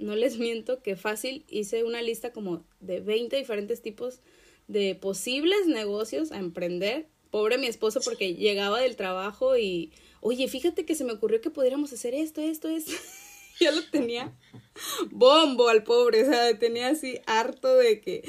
No 0.00 0.16
les 0.16 0.38
miento 0.40 0.82
que 0.82 0.96
fácil 0.96 1.44
hice 1.48 1.84
una 1.84 2.02
lista 2.02 2.32
como 2.32 2.64
de 2.80 2.98
20 2.98 3.36
diferentes 3.36 3.80
tipos 3.80 4.18
de 4.66 4.96
posibles 4.96 5.68
negocios 5.68 6.32
a 6.32 6.38
emprender 6.38 7.06
pobre 7.30 7.58
mi 7.58 7.68
esposo 7.68 8.00
porque 8.04 8.34
llegaba 8.34 8.80
del 8.80 8.96
trabajo 8.96 9.56
y, 9.56 9.92
oye, 10.20 10.48
fíjate 10.48 10.84
que 10.84 10.96
se 10.96 11.04
me 11.04 11.12
ocurrió 11.12 11.40
que 11.40 11.50
pudiéramos 11.50 11.92
hacer 11.92 12.12
esto, 12.12 12.40
esto, 12.40 12.68
esto. 12.68 12.90
Yo 13.60 13.70
lo 13.72 13.82
tenía 13.84 14.32
bombo 15.10 15.68
al 15.68 15.82
pobre, 15.82 16.22
o 16.22 16.26
sea, 16.26 16.58
tenía 16.58 16.88
así 16.88 17.20
harto 17.26 17.76
de 17.76 18.00
que 18.00 18.22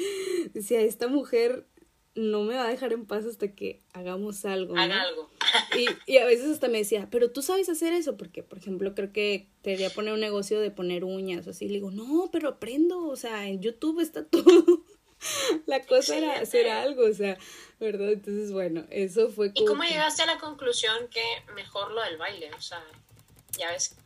decía, 0.54 0.80
esta 0.80 1.08
mujer 1.08 1.66
no 2.14 2.42
me 2.42 2.54
va 2.54 2.66
a 2.66 2.70
dejar 2.70 2.92
en 2.92 3.06
paz 3.06 3.24
hasta 3.24 3.54
que 3.54 3.82
hagamos 3.92 4.44
algo. 4.44 4.76
Haga 4.76 5.02
algo. 5.02 5.30
Y, 5.76 5.88
y, 6.12 6.18
a 6.18 6.24
veces 6.24 6.50
hasta 6.50 6.68
me 6.68 6.78
decía, 6.78 7.08
pero 7.10 7.30
tú 7.30 7.42
sabes 7.42 7.68
hacer 7.68 7.92
eso, 7.92 8.16
porque, 8.16 8.42
por 8.42 8.58
ejemplo, 8.58 8.94
creo 8.94 9.12
que 9.12 9.48
quería 9.62 9.90
poner 9.90 10.12
un 10.12 10.20
negocio 10.20 10.60
de 10.60 10.70
poner 10.70 11.04
uñas 11.04 11.46
o 11.46 11.50
así. 11.50 11.68
Le 11.68 11.74
digo, 11.74 11.90
no, 11.90 12.28
pero 12.32 12.48
aprendo, 12.48 13.06
o 13.06 13.16
sea, 13.16 13.46
en 13.46 13.60
YouTube 13.60 14.00
está 14.00 14.24
todo. 14.24 14.82
la 15.66 15.84
cosa 15.86 16.16
era 16.16 16.40
hacer 16.40 16.68
algo, 16.68 17.04
o 17.04 17.14
sea, 17.14 17.38
¿verdad? 17.78 18.10
Entonces, 18.12 18.52
bueno, 18.52 18.84
eso 18.90 19.30
fue 19.30 19.52
como... 19.52 19.64
¿Y 19.64 19.68
cómo 19.68 19.82
llegaste 19.84 20.22
a 20.22 20.26
la 20.26 20.38
conclusión 20.38 21.08
que 21.08 21.22
mejor 21.54 21.92
lo 21.92 22.02
del 22.02 22.16
baile? 22.16 22.50
O 22.54 22.60
sea, 22.60 22.82
ya 23.56 23.70
ves. 23.70 23.96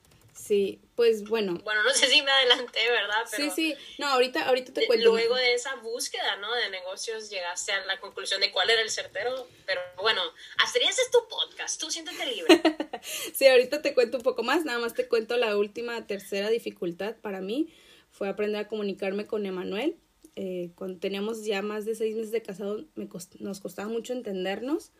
Sí, 0.43 0.81
pues 0.97 1.23
bueno. 1.29 1.61
Bueno, 1.63 1.85
no 1.85 1.91
sé 1.91 2.09
si 2.09 2.21
me 2.21 2.31
adelanté, 2.31 2.81
¿verdad? 2.91 3.25
Pero 3.31 3.45
sí, 3.45 3.51
sí, 3.55 3.77
no, 3.99 4.09
ahorita, 4.09 4.49
ahorita 4.49 4.73
te 4.73 4.87
cuento. 4.87 5.11
Luego 5.11 5.37
de 5.37 5.55
esa 5.55 5.77
búsqueda, 5.77 6.37
¿no? 6.37 6.53
De 6.55 6.69
negocios 6.71 7.31
llegaste 7.31 7.71
a 7.71 7.85
la 7.87 8.01
conclusión 8.01 8.41
de 8.41 8.51
cuál 8.51 8.69
era 8.69 8.83
el 8.83 8.91
certero, 8.91 9.47
pero 9.67 9.81
bueno, 10.01 10.21
Astrid, 10.65 10.89
es 10.89 11.11
tu 11.13 11.29
podcast, 11.29 11.81
tú 11.81 11.91
siéntate 11.93 12.27
libre. 12.27 12.61
sí, 13.35 13.47
ahorita 13.47 13.83
te 13.83 13.95
cuento 13.95 14.17
un 14.17 14.25
poco 14.25 14.43
más, 14.43 14.65
nada 14.65 14.81
más 14.81 14.95
te 14.95 15.07
cuento 15.07 15.37
la 15.37 15.57
última, 15.57 16.09
tercera 16.09 16.51
dificultad 16.51 17.15
para 17.17 17.41
mí, 17.41 17.73
fue 18.11 18.29
aprender 18.29 18.63
a 18.63 18.69
comunicarme 18.69 19.29
con 19.29 19.47
Emanuel 19.47 19.97
eh, 20.35 20.73
cuando 20.75 20.99
teníamos 20.99 21.45
ya 21.45 21.63
más 21.63 21.85
de 21.85 21.95
seis 21.95 22.17
meses 22.17 22.33
de 22.33 22.43
casado, 22.43 22.85
me 22.95 23.09
nos 23.39 23.61
costaba 23.61 23.89
mucho 23.89 24.13
entendernos, 24.13 24.93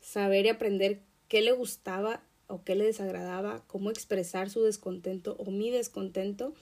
saber 0.00 0.46
y 0.46 0.48
aprender 0.48 1.02
qué 1.28 1.42
le 1.42 1.52
gustaba 1.52 2.24
o 2.50 2.64
qué 2.64 2.74
le 2.74 2.84
desagradaba, 2.84 3.64
cómo 3.66 3.90
expresar 3.90 4.50
su 4.50 4.62
descontento 4.62 5.36
o 5.38 5.50
mi 5.50 5.70
descontento. 5.70 6.54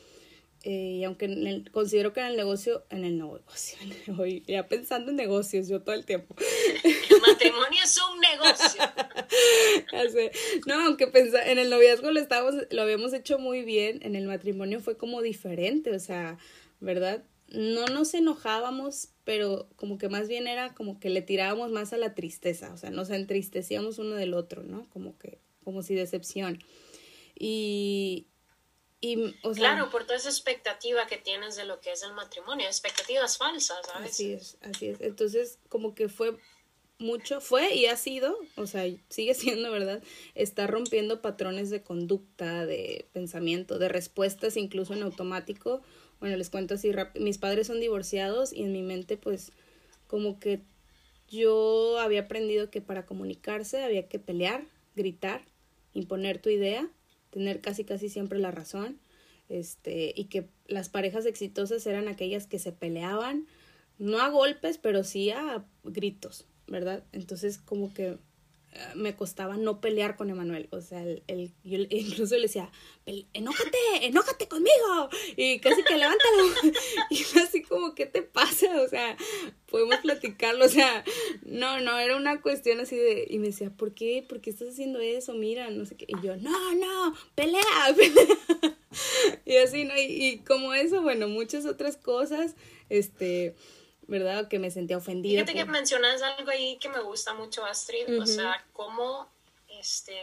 Eh, 0.64 0.98
y 0.98 1.04
aunque 1.04 1.64
considero 1.70 2.12
que 2.12 2.20
en 2.20 2.26
el 2.26 2.36
negocio, 2.36 2.84
en 2.90 3.04
el 3.04 3.16
negocio, 3.16 3.78
hoy 4.18 4.42
ya 4.46 4.66
pensando 4.66 5.10
en 5.10 5.16
negocios, 5.16 5.68
yo 5.68 5.82
todo 5.82 5.94
el 5.94 6.04
tiempo. 6.04 6.34
El 6.84 7.20
matrimonio 7.20 7.80
es 7.82 7.98
un 8.12 8.20
negocio. 8.20 8.82
No, 10.66 10.86
aunque 10.86 11.06
pensa, 11.06 11.50
en 11.50 11.58
el 11.58 11.70
noviazgo 11.70 12.10
lo, 12.10 12.20
estábamos, 12.20 12.54
lo 12.70 12.82
habíamos 12.82 13.12
hecho 13.12 13.38
muy 13.38 13.62
bien, 13.62 14.00
en 14.02 14.16
el 14.16 14.26
matrimonio 14.26 14.80
fue 14.80 14.96
como 14.96 15.22
diferente, 15.22 15.92
o 15.92 15.98
sea, 15.98 16.38
¿verdad? 16.80 17.24
No 17.48 17.86
nos 17.86 18.14
enojábamos, 18.14 19.10
pero 19.24 19.68
como 19.76 19.98
que 19.98 20.08
más 20.08 20.28
bien 20.28 20.46
era 20.46 20.74
como 20.74 21.00
que 21.00 21.10
le 21.10 21.22
tirábamos 21.22 21.70
más 21.70 21.92
a 21.92 21.98
la 21.98 22.14
tristeza, 22.14 22.72
o 22.72 22.76
sea, 22.76 22.90
nos 22.90 23.10
entristecíamos 23.10 23.98
uno 23.98 24.14
del 24.14 24.34
otro, 24.34 24.62
¿no? 24.62 24.88
Como 24.90 25.16
que, 25.18 25.38
como 25.68 25.82
si 25.82 25.94
decepción. 25.94 26.58
Y, 27.38 28.26
y, 29.02 29.34
o 29.42 29.52
sea, 29.52 29.74
claro, 29.74 29.90
por 29.90 30.04
toda 30.04 30.16
esa 30.16 30.30
expectativa 30.30 31.06
que 31.06 31.18
tienes 31.18 31.56
de 31.56 31.66
lo 31.66 31.78
que 31.82 31.92
es 31.92 32.02
el 32.02 32.14
matrimonio, 32.14 32.66
expectativas 32.66 33.36
falsas, 33.36 33.76
¿sabes? 33.84 34.12
Así 34.12 34.32
es, 34.32 34.56
así 34.62 34.86
es. 34.86 35.02
Entonces, 35.02 35.58
como 35.68 35.94
que 35.94 36.08
fue 36.08 36.38
mucho, 36.98 37.42
fue 37.42 37.74
y 37.74 37.84
ha 37.84 37.98
sido, 37.98 38.34
o 38.56 38.66
sea, 38.66 38.90
sigue 39.10 39.34
siendo, 39.34 39.70
¿verdad? 39.70 40.02
Está 40.34 40.66
rompiendo 40.66 41.20
patrones 41.20 41.68
de 41.68 41.82
conducta, 41.82 42.64
de 42.64 43.06
pensamiento, 43.12 43.78
de 43.78 43.90
respuestas, 43.90 44.56
incluso 44.56 44.94
en 44.94 45.02
automático. 45.02 45.82
Bueno, 46.18 46.34
les 46.38 46.48
cuento 46.48 46.76
así 46.76 46.92
rápido. 46.92 47.22
Mis 47.22 47.36
padres 47.36 47.66
son 47.66 47.78
divorciados 47.78 48.54
y 48.54 48.62
en 48.62 48.72
mi 48.72 48.80
mente, 48.80 49.18
pues, 49.18 49.52
como 50.06 50.40
que 50.40 50.62
yo 51.28 51.98
había 51.98 52.22
aprendido 52.22 52.70
que 52.70 52.80
para 52.80 53.04
comunicarse 53.04 53.84
había 53.84 54.08
que 54.08 54.18
pelear, 54.18 54.64
gritar, 54.96 55.44
imponer 55.94 56.40
tu 56.40 56.50
idea 56.50 56.90
tener 57.30 57.60
casi 57.60 57.84
casi 57.84 58.08
siempre 58.08 58.38
la 58.38 58.50
razón, 58.50 58.98
este, 59.48 60.12
y 60.14 60.24
que 60.24 60.48
las 60.66 60.88
parejas 60.88 61.26
exitosas 61.26 61.86
eran 61.86 62.08
aquellas 62.08 62.46
que 62.46 62.58
se 62.58 62.72
peleaban, 62.72 63.46
no 63.98 64.20
a 64.20 64.28
golpes, 64.28 64.78
pero 64.78 65.04
sí 65.04 65.30
a 65.30 65.64
gritos, 65.84 66.46
¿verdad? 66.66 67.04
Entonces 67.12 67.58
como 67.58 67.92
que 67.92 68.18
me 68.94 69.16
costaba 69.16 69.56
no 69.56 69.80
pelear 69.80 70.16
con 70.16 70.30
Emanuel. 70.30 70.68
O 70.70 70.80
sea, 70.80 71.02
el, 71.02 71.52
yo 71.64 71.78
incluso 71.90 72.36
le 72.36 72.42
decía, 72.42 72.70
enójate, 73.06 73.78
enójate 74.02 74.48
conmigo. 74.48 75.08
Y 75.36 75.58
casi 75.60 75.82
que 75.82 75.96
levántalo. 75.96 76.42
Y 77.10 77.22
así 77.38 77.62
como, 77.62 77.94
¿qué 77.94 78.06
te 78.06 78.22
pasa? 78.22 78.80
O 78.82 78.88
sea, 78.88 79.16
podemos 79.70 79.96
platicarlo. 79.98 80.64
O 80.64 80.68
sea, 80.68 81.04
no, 81.42 81.80
no, 81.80 81.98
era 81.98 82.16
una 82.16 82.40
cuestión 82.40 82.80
así 82.80 82.96
de... 82.96 83.26
Y 83.28 83.38
me 83.38 83.48
decía, 83.48 83.70
¿por 83.70 83.94
qué? 83.94 84.24
¿Por 84.28 84.40
qué 84.40 84.50
estás 84.50 84.68
haciendo 84.68 85.00
eso? 85.00 85.34
Mira, 85.34 85.70
no 85.70 85.84
sé 85.84 85.96
qué. 85.96 86.06
Y 86.08 86.24
yo, 86.24 86.36
no, 86.36 86.74
no, 86.74 87.14
pelea, 87.34 87.62
pelea. 87.96 88.76
Y 89.44 89.56
así, 89.56 89.84
¿no? 89.84 89.96
Y, 89.96 90.02
y 90.02 90.38
como 90.38 90.74
eso, 90.74 91.02
bueno, 91.02 91.28
muchas 91.28 91.66
otras 91.66 91.96
cosas, 91.96 92.54
este 92.88 93.54
¿verdad? 94.08 94.48
Que 94.48 94.58
me 94.58 94.70
sentía 94.70 94.96
ofendida. 94.96 95.44
Fíjate 95.44 95.54
que 95.54 95.64
mencionas 95.66 96.22
algo 96.22 96.50
ahí 96.50 96.78
que 96.78 96.88
me 96.88 97.00
gusta 97.00 97.34
mucho, 97.34 97.64
Astrid, 97.64 98.20
o 98.20 98.26
sea, 98.26 98.64
cómo, 98.72 99.30
este, 99.68 100.18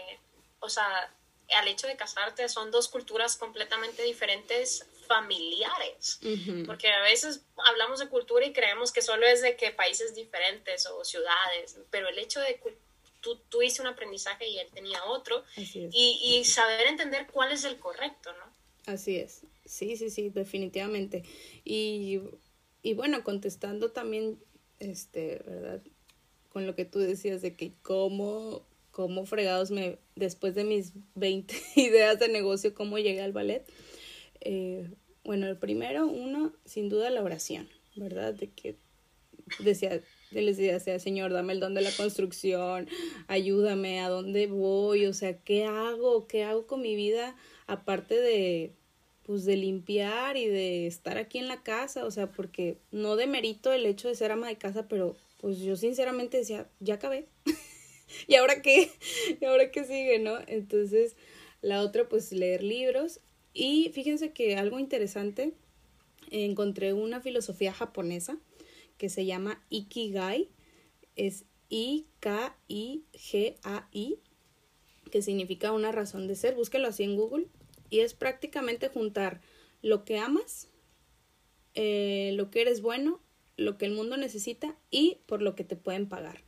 o 0.59 0.69
sea, 0.69 1.13
al 1.55 1.67
hecho 1.67 1.87
de 1.87 1.95
casarte 1.95 2.49
son 2.49 2.71
dos 2.71 2.87
culturas 2.89 3.37
completamente 3.37 4.01
diferentes 4.01 4.85
familiares, 5.07 6.19
porque 6.65 6.89
a 6.89 7.01
veces 7.01 7.41
hablamos 7.67 7.99
de 7.99 8.09
cultura 8.09 8.43
y 8.43 8.53
creemos 8.53 8.91
que 8.91 9.03
solo 9.03 9.27
es 9.27 9.43
de 9.43 9.55
que 9.55 9.69
países 9.69 10.15
diferentes 10.15 10.87
o 10.87 11.05
ciudades, 11.05 11.77
pero 11.91 12.09
el 12.09 12.17
hecho 12.17 12.39
de 12.39 12.55
que 12.55 12.75
tú 13.21 13.37
tuviste 13.49 13.81
un 13.81 13.87
aprendizaje 13.87 14.47
y 14.47 14.57
él 14.57 14.67
tenía 14.73 15.03
otro, 15.05 15.43
y, 15.55 16.19
y 16.23 16.43
saber 16.43 16.87
entender 16.87 17.27
cuál 17.31 17.51
es 17.51 17.63
el 17.65 17.77
correcto, 17.77 18.33
¿no? 18.33 18.91
Así 18.91 19.17
es, 19.17 19.41
sí, 19.65 19.95
sí, 19.95 20.09
sí, 20.09 20.29
definitivamente. 20.29 21.23
Y 21.63 22.21
y 22.85 22.93
bueno, 22.93 23.23
contestando 23.23 23.89
también, 23.89 24.37
este, 24.77 25.41
¿verdad? 25.47 25.81
Con 26.49 26.67
lo 26.67 26.75
que 26.75 26.85
tú 26.85 26.99
decías 26.99 27.41
de 27.41 27.55
que 27.55 27.73
cómo, 27.81 28.61
cómo 28.91 29.25
fregados 29.25 29.71
me, 29.71 29.97
después 30.15 30.53
de 30.53 30.65
mis 30.65 30.93
20 31.15 31.55
ideas 31.77 32.19
de 32.19 32.27
negocio, 32.27 32.75
cómo 32.75 32.99
llegué 32.99 33.23
al 33.23 33.33
ballet. 33.33 33.65
Eh, 34.41 34.87
bueno, 35.23 35.47
el 35.47 35.57
primero, 35.57 36.05
uno, 36.05 36.53
sin 36.63 36.87
duda 36.89 37.09
la 37.09 37.23
oración, 37.23 37.67
¿verdad? 37.95 38.35
De 38.35 38.51
que 38.51 38.75
decía, 39.57 40.03
les 40.29 40.57
decía, 40.57 40.99
Señor, 40.99 41.33
dame 41.33 41.53
el 41.53 41.59
don 41.59 41.73
de 41.73 41.81
la 41.81 41.91
construcción, 41.91 42.87
ayúdame, 43.25 43.99
¿a 44.01 44.09
dónde 44.09 44.45
voy? 44.45 45.07
O 45.07 45.13
sea, 45.13 45.39
¿qué 45.39 45.65
hago? 45.65 46.27
¿Qué 46.27 46.43
hago 46.43 46.67
con 46.67 46.83
mi 46.83 46.95
vida? 46.95 47.35
Aparte 47.65 48.21
de, 48.21 48.75
pues 49.25 49.43
de 49.45 49.57
limpiar 49.57 50.37
y 50.37 50.45
de 50.45 50.85
estar 50.85 51.17
aquí 51.17 51.39
en 51.39 51.47
la 51.47 51.63
casa, 51.63 52.05
o 52.05 52.11
sea, 52.11 52.31
porque 52.31 52.77
no 52.91 53.15
demerito 53.15 53.73
el 53.73 53.87
hecho 53.87 54.07
de 54.07 54.13
ser 54.15 54.31
ama 54.31 54.47
de 54.47 54.57
casa, 54.57 54.87
pero 54.87 55.15
pues 55.41 55.57
yo 55.59 55.75
sinceramente 55.75 56.37
decía, 56.37 56.69
ya 56.79 56.93
acabé. 56.95 57.25
¿Y 58.27 58.35
ahora 58.35 58.61
qué? 58.61 58.91
¿Y 59.41 59.45
ahora 59.45 59.71
qué 59.71 59.83
sigue, 59.83 60.19
no? 60.19 60.37
Entonces, 60.45 61.15
la 61.61 61.81
otra 61.81 62.07
pues 62.07 62.31
leer 62.31 62.61
libros 62.61 63.19
y 63.53 63.89
fíjense 63.93 64.31
que 64.31 64.57
algo 64.57 64.77
interesante, 64.77 65.53
encontré 66.29 66.93
una 66.93 67.19
filosofía 67.19 67.73
japonesa 67.73 68.37
que 68.97 69.09
se 69.09 69.25
llama 69.25 69.63
Ikigai, 69.69 70.49
es 71.15 71.45
I-K-I-G-A-I, 71.69 72.09
que 75.09 75.21
significa 75.21 75.71
una 75.71 75.91
razón 75.91 76.27
de 76.27 76.35
ser, 76.35 76.53
búsquelo 76.53 76.87
así 76.87 77.03
en 77.03 77.15
Google 77.15 77.47
y 77.89 77.99
es 78.01 78.13
prácticamente 78.13 78.89
juntar 78.89 79.41
lo 79.81 80.05
que 80.05 80.17
amas, 80.17 80.69
eh, 81.73 82.31
lo 82.33 82.49
que 82.49 82.61
eres 82.61 82.81
bueno, 82.81 83.21
lo 83.57 83.77
que 83.77 83.85
el 83.85 83.93
mundo 83.93 84.17
necesita 84.17 84.75
y 84.89 85.19
por 85.25 85.41
lo 85.41 85.55
que 85.55 85.63
te 85.63 85.75
pueden 85.75 86.07
pagar. 86.07 86.43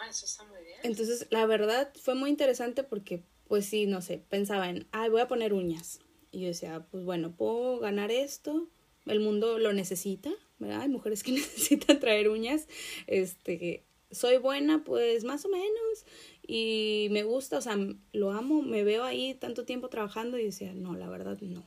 Ah, 0.00 0.08
eso 0.08 0.24
está 0.26 0.44
muy 0.44 0.62
bien. 0.62 0.78
Entonces, 0.82 1.26
la 1.30 1.44
verdad 1.46 1.92
fue 2.00 2.14
muy 2.14 2.30
interesante 2.30 2.82
porque, 2.82 3.22
pues 3.48 3.66
sí, 3.66 3.86
no 3.86 4.00
sé, 4.00 4.18
pensaba 4.18 4.70
en, 4.70 4.86
ay, 4.92 5.10
voy 5.10 5.20
a 5.20 5.28
poner 5.28 5.52
uñas. 5.52 6.00
Y 6.32 6.40
yo 6.40 6.46
decía, 6.46 6.86
pues 6.90 7.04
bueno, 7.04 7.34
puedo 7.36 7.80
ganar 7.80 8.10
esto, 8.10 8.68
el 9.06 9.20
mundo 9.20 9.58
lo 9.58 9.72
necesita, 9.72 10.30
¿verdad? 10.58 10.82
Hay 10.82 10.88
mujeres 10.88 11.22
que 11.22 11.32
necesitan 11.32 12.00
traer 12.00 12.28
uñas, 12.28 12.68
este, 13.06 13.84
soy 14.10 14.38
buena, 14.38 14.84
pues 14.84 15.24
más 15.24 15.44
o 15.44 15.48
menos, 15.48 16.04
y 16.52 17.06
me 17.12 17.22
gusta, 17.22 17.58
o 17.58 17.60
sea, 17.60 17.78
lo 18.12 18.32
amo, 18.32 18.60
me 18.60 18.82
veo 18.82 19.04
ahí 19.04 19.34
tanto 19.34 19.64
tiempo 19.64 19.88
trabajando 19.88 20.36
y 20.36 20.46
decía, 20.46 20.74
no, 20.74 20.96
la 20.96 21.08
verdad 21.08 21.38
no. 21.40 21.64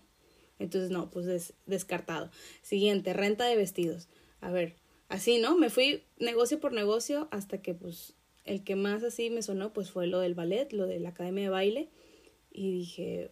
Entonces, 0.59 0.91
no, 0.91 1.09
pues 1.09 1.53
descartado. 1.65 2.29
Siguiente, 2.63 3.13
renta 3.13 3.45
de 3.45 3.55
vestidos. 3.55 4.09
A 4.41 4.51
ver, 4.51 4.75
así, 5.07 5.37
¿no? 5.37 5.57
Me 5.57 5.69
fui 5.69 6.03
negocio 6.19 6.59
por 6.59 6.73
negocio 6.73 7.29
hasta 7.31 7.61
que, 7.61 7.73
pues, 7.73 8.15
el 8.43 8.65
que 8.65 8.75
más 8.75 9.03
así 9.03 9.29
me 9.29 9.41
sonó, 9.41 9.71
pues 9.71 9.89
fue 9.89 10.05
lo 10.05 10.19
del 10.19 10.33
ballet, 10.33 10.73
lo 10.73 10.85
de 10.85 10.99
la 10.99 11.09
academia 11.09 11.45
de 11.45 11.49
baile. 11.49 11.89
Y 12.51 12.73
dije, 12.73 13.31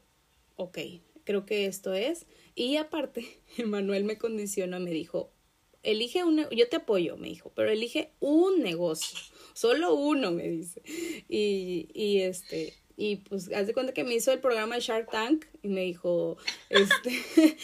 ok, 0.55 0.77
creo 1.25 1.45
que 1.45 1.65
esto 1.65 1.93
es. 1.93 2.27
Y 2.55 2.77
aparte, 2.77 3.25
Manuel 3.65 4.05
me 4.05 4.17
condicionó, 4.17 4.79
me 4.79 4.91
dijo, 4.91 5.33
elige 5.83 6.23
un, 6.23 6.47
yo 6.49 6.69
te 6.69 6.77
apoyo, 6.77 7.17
me 7.17 7.29
dijo, 7.29 7.51
pero 7.55 7.69
elige 7.69 8.11
un 8.19 8.61
negocio, 8.61 9.19
solo 9.53 9.95
uno, 9.95 10.31
me 10.31 10.47
dice. 10.47 10.81
Y, 11.29 11.89
y 11.93 12.21
este, 12.21 12.73
y 12.97 13.17
pues 13.17 13.51
hace 13.53 13.73
cuenta 13.73 13.93
que 13.93 14.03
me 14.03 14.13
hizo 14.13 14.31
el 14.31 14.39
programa 14.39 14.75
de 14.75 14.81
Shark 14.81 15.09
Tank 15.09 15.45
y 15.61 15.69
me 15.69 15.81
dijo, 15.81 16.37
este, 16.69 17.11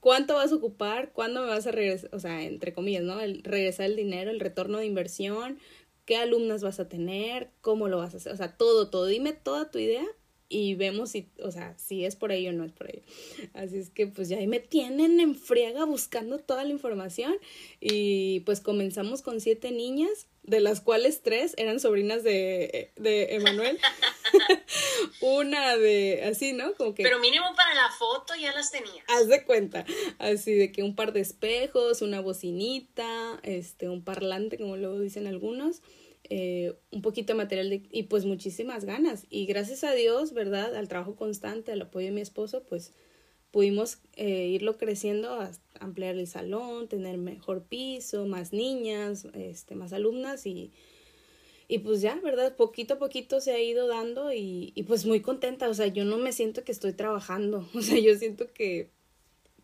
¿cuánto 0.00 0.34
vas 0.34 0.52
a 0.52 0.56
ocupar? 0.56 1.12
¿Cuándo 1.12 1.42
me 1.42 1.48
vas 1.48 1.66
a 1.66 1.72
regresar? 1.72 2.10
O 2.12 2.20
sea, 2.20 2.42
entre 2.42 2.72
comillas, 2.72 3.02
¿no? 3.02 3.20
El 3.20 3.42
regresar 3.42 3.86
el 3.86 3.96
dinero, 3.96 4.30
el 4.30 4.40
retorno 4.40 4.78
de 4.78 4.86
inversión, 4.86 5.58
qué 6.04 6.16
alumnas 6.16 6.62
vas 6.62 6.80
a 6.80 6.88
tener, 6.88 7.50
cómo 7.60 7.88
lo 7.88 7.98
vas 7.98 8.14
a 8.14 8.18
hacer, 8.18 8.32
o 8.32 8.36
sea, 8.36 8.56
todo, 8.56 8.88
todo, 8.90 9.06
dime 9.06 9.32
toda 9.32 9.70
tu 9.70 9.78
idea 9.78 10.06
y 10.48 10.74
vemos 10.74 11.10
si, 11.10 11.28
o 11.42 11.50
sea, 11.50 11.76
si 11.78 12.04
es 12.04 12.16
por 12.16 12.30
ahí 12.30 12.46
o 12.48 12.52
no 12.52 12.64
es 12.64 12.72
por 12.72 12.88
ahí. 12.88 13.02
Así 13.54 13.78
es 13.78 13.90
que 13.90 14.06
pues 14.06 14.28
ya 14.28 14.38
ahí 14.38 14.46
me 14.46 14.60
tienen 14.60 15.20
en 15.20 15.34
friega 15.34 15.84
buscando 15.84 16.38
toda 16.38 16.64
la 16.64 16.70
información 16.70 17.34
y 17.80 18.40
pues 18.40 18.60
comenzamos 18.60 19.22
con 19.22 19.40
siete 19.40 19.70
niñas, 19.70 20.26
de 20.42 20.60
las 20.60 20.80
cuales 20.80 21.22
tres 21.22 21.54
eran 21.56 21.80
sobrinas 21.80 22.22
de, 22.22 22.92
de 22.96 23.34
Emanuel. 23.34 23.78
Una 25.20 25.76
de, 25.76 26.24
así, 26.24 26.52
¿no? 26.52 26.74
Como 26.74 26.94
que... 26.94 27.02
Pero 27.02 27.18
mínimo 27.18 27.46
para 27.54 27.74
la 27.74 27.90
foto 27.90 28.34
ya 28.34 28.52
las 28.52 28.70
tenía. 28.70 29.02
Haz 29.08 29.28
de 29.28 29.44
cuenta, 29.44 29.84
así 30.18 30.54
de 30.54 30.72
que 30.72 30.82
un 30.82 30.94
par 30.94 31.12
de 31.12 31.20
espejos, 31.20 32.02
una 32.02 32.20
bocinita, 32.20 33.38
este, 33.42 33.88
un 33.88 34.02
parlante, 34.02 34.58
como 34.58 34.76
luego 34.76 35.00
dicen 35.00 35.26
algunos 35.26 35.82
eh, 36.30 36.74
un 36.90 37.02
poquito 37.02 37.32
de 37.32 37.36
material 37.36 37.70
de, 37.70 37.82
y 37.90 38.04
pues 38.04 38.24
muchísimas 38.24 38.84
ganas. 38.84 39.26
Y 39.30 39.46
gracias 39.46 39.84
a 39.84 39.92
Dios, 39.92 40.32
¿verdad? 40.32 40.74
Al 40.74 40.88
trabajo 40.88 41.16
constante, 41.16 41.72
al 41.72 41.82
apoyo 41.82 42.06
de 42.06 42.12
mi 42.12 42.20
esposo, 42.20 42.62
pues 42.64 42.92
pudimos 43.50 43.98
eh, 44.16 44.48
irlo 44.48 44.78
creciendo, 44.78 45.38
ampliar 45.78 46.16
el 46.16 46.26
salón, 46.26 46.88
tener 46.88 47.18
mejor 47.18 47.62
piso, 47.62 48.26
más 48.26 48.52
niñas, 48.52 49.28
este, 49.34 49.76
más 49.76 49.92
alumnas 49.92 50.44
y, 50.44 50.72
y 51.68 51.78
pues 51.78 52.00
ya, 52.00 52.16
¿verdad? 52.16 52.56
Poquito 52.56 52.94
a 52.94 52.98
poquito 52.98 53.40
se 53.40 53.52
ha 53.52 53.60
ido 53.60 53.86
dando 53.86 54.32
y, 54.32 54.72
y 54.74 54.82
pues 54.82 55.06
muy 55.06 55.20
contenta, 55.20 55.68
o 55.68 55.74
sea, 55.74 55.86
yo 55.86 56.04
no 56.04 56.18
me 56.18 56.32
siento 56.32 56.64
que 56.64 56.72
estoy 56.72 56.94
trabajando, 56.94 57.68
o 57.74 57.80
sea, 57.80 57.98
yo 57.98 58.16
siento 58.16 58.52
que 58.52 58.90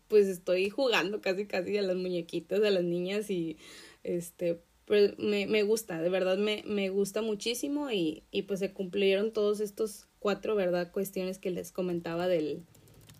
pues 0.07 0.27
estoy 0.27 0.69
jugando 0.69 1.19
casi 1.19 1.45
casi 1.45 1.77
a 1.77 1.81
las 1.81 1.95
muñequitas, 1.95 2.61
a 2.63 2.69
las 2.69 2.83
niñas 2.83 3.29
y 3.29 3.57
este, 4.03 4.61
pues 4.85 5.17
me, 5.17 5.45
me 5.45 5.63
gusta, 5.63 6.01
de 6.01 6.09
verdad 6.09 6.37
me, 6.37 6.63
me 6.65 6.89
gusta 6.89 7.21
muchísimo 7.21 7.91
y, 7.91 8.23
y 8.31 8.43
pues 8.43 8.59
se 8.59 8.73
cumplieron 8.73 9.31
todos 9.31 9.59
estos 9.59 10.07
cuatro, 10.19 10.55
¿verdad? 10.55 10.91
Cuestiones 10.91 11.37
que 11.37 11.51
les 11.51 11.71
comentaba 11.71 12.27
del, 12.27 12.65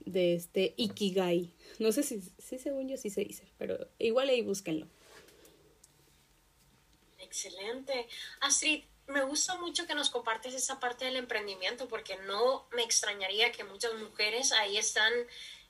de 0.05 0.35
este 0.35 0.73
Ikigai. 0.77 1.53
No 1.79 1.91
sé 1.91 2.03
si, 2.03 2.21
si 2.37 2.59
según 2.59 2.89
yo 2.89 2.97
sí 2.97 3.09
se 3.09 3.23
dice, 3.23 3.51
pero 3.57 3.87
igual 3.99 4.29
ahí 4.29 4.41
búsquenlo. 4.41 4.87
Excelente. 7.19 8.07
Astrid, 8.41 8.83
me 9.07 9.23
gusta 9.23 9.57
mucho 9.57 9.87
que 9.87 9.95
nos 9.95 10.09
compartes 10.09 10.53
esa 10.53 10.79
parte 10.79 11.05
del 11.05 11.15
emprendimiento 11.15 11.87
porque 11.87 12.17
no 12.27 12.67
me 12.75 12.83
extrañaría 12.83 13.51
que 13.51 13.63
muchas 13.63 13.93
mujeres 13.95 14.51
ahí 14.51 14.77
están 14.77 15.13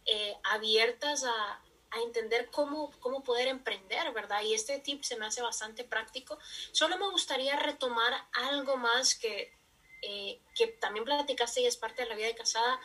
eh, 0.06 0.36
abiertas 0.44 1.24
a, 1.24 1.62
entender 2.00 2.50
cómo, 2.52 2.92
cómo 3.00 3.24
poder 3.24 3.48
emprender, 3.48 4.12
¿verdad? 4.14 4.42
Y 4.44 4.54
este 4.54 4.80
tip 4.80 5.04
se 5.04 5.18
me 5.18 5.26
hace 5.26 5.42
bastante 5.42 5.84
práctico. 5.84 6.40
Solo 6.72 6.98
me 6.98 7.10
gustaría 7.10 7.56
retomar 7.58 8.14
algo 8.34 8.78
más 8.78 9.16
que, 9.16 9.54
eh, 10.02 10.40
que 10.56 10.68
también 10.68 11.06
platicaste 11.06 11.62
y 11.62 11.66
es 11.66 11.78
parte 11.78 12.04
de 12.04 12.10
la 12.10 12.16
vida 12.16 12.28
de 12.28 12.36
casada. 12.36 12.80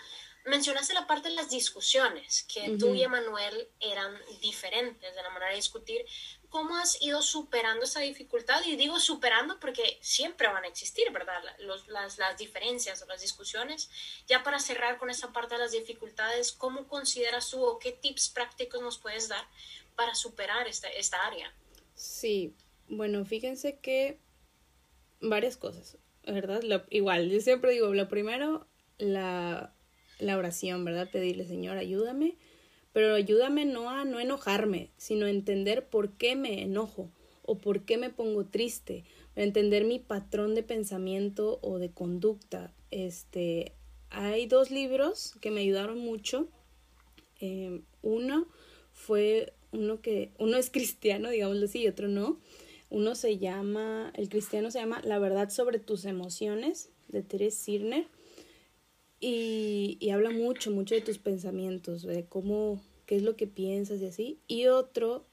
Mencionaste 0.45 0.95
la 0.95 1.07
parte 1.07 1.29
de 1.29 1.35
las 1.35 1.51
discusiones, 1.51 2.45
que 2.45 2.77
tú 2.79 2.95
y 2.95 3.03
Emanuel 3.03 3.69
eran 3.81 4.17
diferentes 4.41 5.13
de 5.13 5.23
la 5.23 5.31
manera 5.31 5.51
de 5.51 5.57
discutir, 5.57 6.07
cómo 6.49 6.77
has 6.77 7.01
ido 7.03 7.23
superando 7.23 7.85
esa 7.85 8.01
dificultad. 8.01 8.63
Y 8.67 8.77
digo 8.77 8.99
superando 9.01 9.59
porque 9.61 9.99
siempre 10.01 10.49
van 10.49 10.65
a 10.65 10.69
existir, 10.69 11.11
¿verdad? 11.13 11.43
las, 11.89 12.19
las 12.19 12.39
diferencias 12.39 13.03
o 13.03 13.07
las 13.07 13.21
discusiones. 13.21 13.91
Ya 14.27 14.43
para 14.43 14.59
cerrar 14.59 14.99
con 14.99 15.11
esa 15.11 15.33
parte 15.33 15.55
de 15.55 15.61
las 15.61 15.73
dificultades, 15.73 16.53
¿cómo 16.53 16.87
consideras 16.89 17.51
tú 17.51 17.63
o 17.63 17.79
qué 17.79 17.93
tips 17.93 18.31
prácticos 18.31 18.81
nos 18.81 18.99
puedes 18.99 19.29
dar 19.29 19.47
para 19.95 20.15
superar 20.15 20.67
esta, 20.69 20.89
esta 20.89 21.25
área? 21.27 21.53
Sí, 21.95 22.55
bueno, 22.89 23.25
fíjense 23.25 23.79
que 23.79 24.21
varias 25.21 25.57
cosas, 25.57 25.97
¿verdad? 26.25 26.63
igual, 26.91 27.31
yo 27.31 27.41
siempre 27.41 27.73
digo, 27.73 27.93
lo 27.95 28.09
primero, 28.09 28.67
la, 28.99 29.75
la 30.19 30.37
oración, 30.37 30.85
¿verdad? 30.85 31.11
Pedirle, 31.11 31.47
Señor, 31.47 31.79
ayúdame 31.79 32.37
pero 32.97 33.15
ayúdame 33.15 33.67
no 33.67 33.91
a 33.91 34.07
no 34.07 34.21
enojarme, 34.21 34.89
sino 34.97 35.27
a 35.27 35.31
entender 35.31 35.85
por 35.87 36.13
qué 36.13 36.35
me 36.35 36.63
enojo 36.63 37.11
o 37.43 37.59
por 37.59 37.83
qué 37.83 37.99
me 37.99 38.09
pongo 38.09 38.47
triste, 38.47 39.05
entender 39.35 39.85
mi 39.85 39.99
patrón 39.99 40.55
de 40.55 40.63
pensamiento 40.63 41.59
o 41.61 41.79
de 41.79 41.91
conducta. 41.91 42.73
Este, 42.91 43.75
hay 44.09 44.47
dos 44.47 44.71
libros 44.71 45.35
que 45.43 45.51
me 45.51 45.61
ayudaron 45.61 45.99
mucho. 45.99 46.49
Em, 47.39 47.83
uno 48.01 48.49
fue 48.95 49.53
uno 49.73 50.01
que, 50.01 50.31
uno 50.39 50.57
es 50.57 50.71
cristiano, 50.73 51.29
digámoslo 51.29 51.67
así, 51.67 51.83
y 51.83 51.89
otro 51.89 52.09
no. 52.09 52.41
Uno 52.89 53.15
se 53.15 53.37
llama, 53.37 54.11
el 54.17 54.31
cristiano 54.31 54.71
se 54.71 54.79
llama 54.79 55.03
La 55.05 55.19
verdad 55.19 55.51
sobre 55.51 55.81
tus 55.81 56.07
emociones, 56.07 56.89
de 57.09 57.23
Teres 57.23 57.57
Sirner 57.57 58.07
y, 59.21 59.97
y 60.01 60.11
habla 60.11 60.31
mucho, 60.31 60.71
mucho 60.71 60.95
de 60.95 61.01
tus 61.01 61.19
pensamientos, 61.19 62.03
de 62.03 62.25
cómo, 62.25 62.83
qué 63.07 63.17
es 63.17 63.23
lo 63.23 63.37
que 63.37 63.47
piensas 63.47 64.01
y 64.01 64.07
así. 64.07 64.39
Y 64.47 64.67
otro 64.67 65.25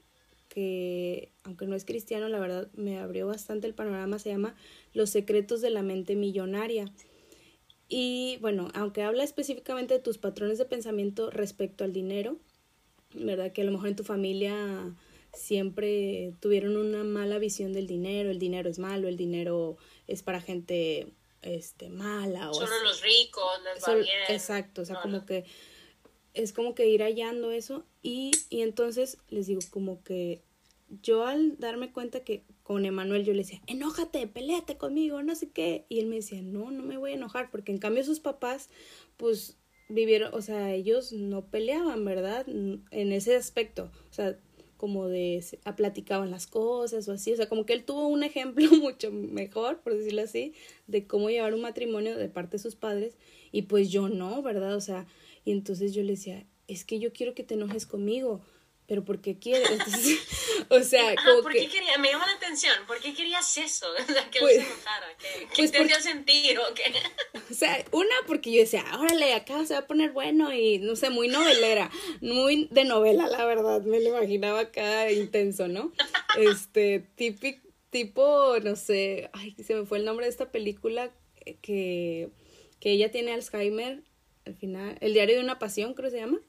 que, 0.48 1.32
aunque 1.42 1.66
no 1.66 1.74
es 1.74 1.84
cristiano, 1.84 2.28
la 2.28 2.38
verdad 2.38 2.68
me 2.74 2.98
abrió 2.98 3.26
bastante 3.26 3.66
el 3.66 3.74
panorama, 3.74 4.18
se 4.18 4.30
llama 4.30 4.54
Los 4.92 5.10
secretos 5.10 5.60
de 5.60 5.70
la 5.70 5.82
mente 5.82 6.14
millonaria. 6.14 6.92
Y 7.88 8.38
bueno, 8.40 8.68
aunque 8.74 9.02
habla 9.02 9.24
específicamente 9.24 9.94
de 9.94 10.00
tus 10.00 10.18
patrones 10.18 10.58
de 10.58 10.64
pensamiento 10.64 11.30
respecto 11.30 11.84
al 11.84 11.92
dinero, 11.92 12.38
¿verdad? 13.14 13.52
Que 13.52 13.62
a 13.62 13.64
lo 13.64 13.72
mejor 13.72 13.88
en 13.88 13.96
tu 13.96 14.04
familia 14.04 14.94
siempre 15.32 16.32
tuvieron 16.40 16.76
una 16.76 17.04
mala 17.04 17.38
visión 17.38 17.72
del 17.72 17.86
dinero, 17.86 18.30
el 18.30 18.38
dinero 18.38 18.70
es 18.70 18.78
malo, 18.78 19.08
el 19.08 19.16
dinero 19.16 19.76
es 20.06 20.22
para 20.22 20.40
gente 20.40 21.08
este, 21.44 21.88
mala. 21.88 22.50
O 22.50 22.54
Solo 22.54 22.82
los 22.82 23.02
ricos, 23.02 23.44
les 23.62 23.82
va 23.82 23.94
bien. 23.94 24.08
Exacto, 24.28 24.82
o 24.82 24.84
sea, 24.84 25.00
como 25.00 25.24
que 25.24 25.44
es 26.32 26.52
como 26.52 26.74
que 26.74 26.88
ir 26.88 27.00
hallando 27.02 27.52
eso 27.52 27.84
y, 28.02 28.32
y 28.50 28.62
entonces 28.62 29.18
les 29.28 29.46
digo 29.46 29.60
como 29.70 30.02
que 30.02 30.42
yo 31.02 31.26
al 31.26 31.58
darme 31.58 31.92
cuenta 31.92 32.20
que 32.20 32.44
con 32.62 32.84
Emanuel 32.84 33.24
yo 33.24 33.32
le 33.32 33.40
decía, 33.40 33.60
enójate, 33.66 34.26
peleate 34.26 34.76
conmigo, 34.76 35.22
no 35.22 35.34
sé 35.34 35.50
qué, 35.50 35.86
y 35.88 36.00
él 36.00 36.06
me 36.06 36.16
decía, 36.16 36.42
no, 36.42 36.70
no 36.70 36.82
me 36.82 36.96
voy 36.96 37.12
a 37.12 37.14
enojar, 37.14 37.50
porque 37.50 37.72
en 37.72 37.78
cambio 37.78 38.04
sus 38.04 38.20
papás, 38.20 38.68
pues 39.16 39.58
vivieron, 39.88 40.32
o 40.34 40.40
sea, 40.40 40.72
ellos 40.72 41.12
no 41.12 41.46
peleaban, 41.46 42.04
¿verdad? 42.04 42.46
En 42.48 43.12
ese 43.12 43.36
aspecto, 43.36 43.90
o 44.10 44.12
sea, 44.12 44.38
como 44.84 45.08
de 45.08 45.42
platicaban 45.78 46.30
las 46.30 46.46
cosas 46.46 47.08
o 47.08 47.12
así, 47.12 47.32
o 47.32 47.36
sea, 47.36 47.48
como 47.48 47.64
que 47.64 47.72
él 47.72 47.84
tuvo 47.84 48.06
un 48.06 48.22
ejemplo 48.22 48.68
mucho 48.82 49.10
mejor, 49.10 49.80
por 49.80 49.96
decirlo 49.96 50.20
así, 50.20 50.52
de 50.88 51.06
cómo 51.06 51.30
llevar 51.30 51.54
un 51.54 51.62
matrimonio 51.62 52.18
de 52.18 52.28
parte 52.28 52.58
de 52.58 52.62
sus 52.62 52.74
padres 52.74 53.16
y 53.50 53.62
pues 53.62 53.90
yo 53.90 54.10
no, 54.10 54.42
¿verdad? 54.42 54.76
O 54.76 54.82
sea, 54.82 55.06
y 55.46 55.52
entonces 55.52 55.94
yo 55.94 56.02
le 56.02 56.10
decía, 56.10 56.44
es 56.68 56.84
que 56.84 56.98
yo 56.98 57.14
quiero 57.14 57.34
que 57.34 57.44
te 57.44 57.54
enojes 57.54 57.86
conmigo, 57.86 58.42
pero 58.86 59.04
¿por 59.04 59.20
qué 59.20 59.38
quieres? 59.38 59.70
Entonces, 59.70 60.18
o 60.68 60.80
sea, 60.80 61.14
como 61.16 61.42
¿por 61.42 61.52
qué 61.52 61.68
quería? 61.68 61.96
Me 61.98 62.10
llama 62.10 62.26
la 62.26 62.32
atención, 62.32 62.74
¿por 62.86 63.00
qué 63.00 63.14
querías 63.14 63.56
eso? 63.56 63.86
O 64.04 64.12
sea, 64.12 64.30
que 64.30 64.40
pues, 64.40 64.56
se 64.56 64.60
enojara, 64.60 65.06
¿qué, 65.18 65.48
pues 65.56 65.72
te 65.72 66.00
sentir 66.02 66.58
o 66.58 66.74
qué? 66.74 66.92
O 67.50 67.54
sea, 67.54 67.84
una 67.92 68.14
porque 68.26 68.52
yo 68.52 68.60
decía, 68.60 68.84
órale, 68.98 69.34
acá 69.34 69.64
se 69.66 69.74
va 69.74 69.80
a 69.80 69.86
poner 69.86 70.12
bueno 70.12 70.52
y, 70.52 70.78
no 70.78 70.96
sé, 70.96 71.10
muy 71.10 71.28
novelera, 71.28 71.90
muy 72.20 72.68
de 72.70 72.84
novela, 72.84 73.26
la 73.28 73.44
verdad, 73.44 73.82
me 73.82 74.00
lo 74.00 74.08
imaginaba 74.10 74.60
acá 74.60 75.10
intenso, 75.10 75.68
¿no? 75.68 75.92
Este, 76.36 77.00
típico, 77.16 77.66
tipo, 77.90 78.58
no 78.62 78.76
sé, 78.76 79.30
ay, 79.34 79.54
se 79.64 79.74
me 79.74 79.86
fue 79.86 79.98
el 79.98 80.04
nombre 80.04 80.26
de 80.26 80.30
esta 80.30 80.50
película 80.50 81.10
que, 81.62 82.30
que 82.80 82.90
ella 82.90 83.10
tiene 83.10 83.32
Alzheimer, 83.32 84.02
al 84.46 84.54
final, 84.54 84.96
El 85.00 85.14
diario 85.14 85.36
de 85.36 85.42
una 85.42 85.58
pasión, 85.58 85.94
creo 85.94 86.10
que 86.10 86.16
se 86.16 86.20
llama 86.20 86.40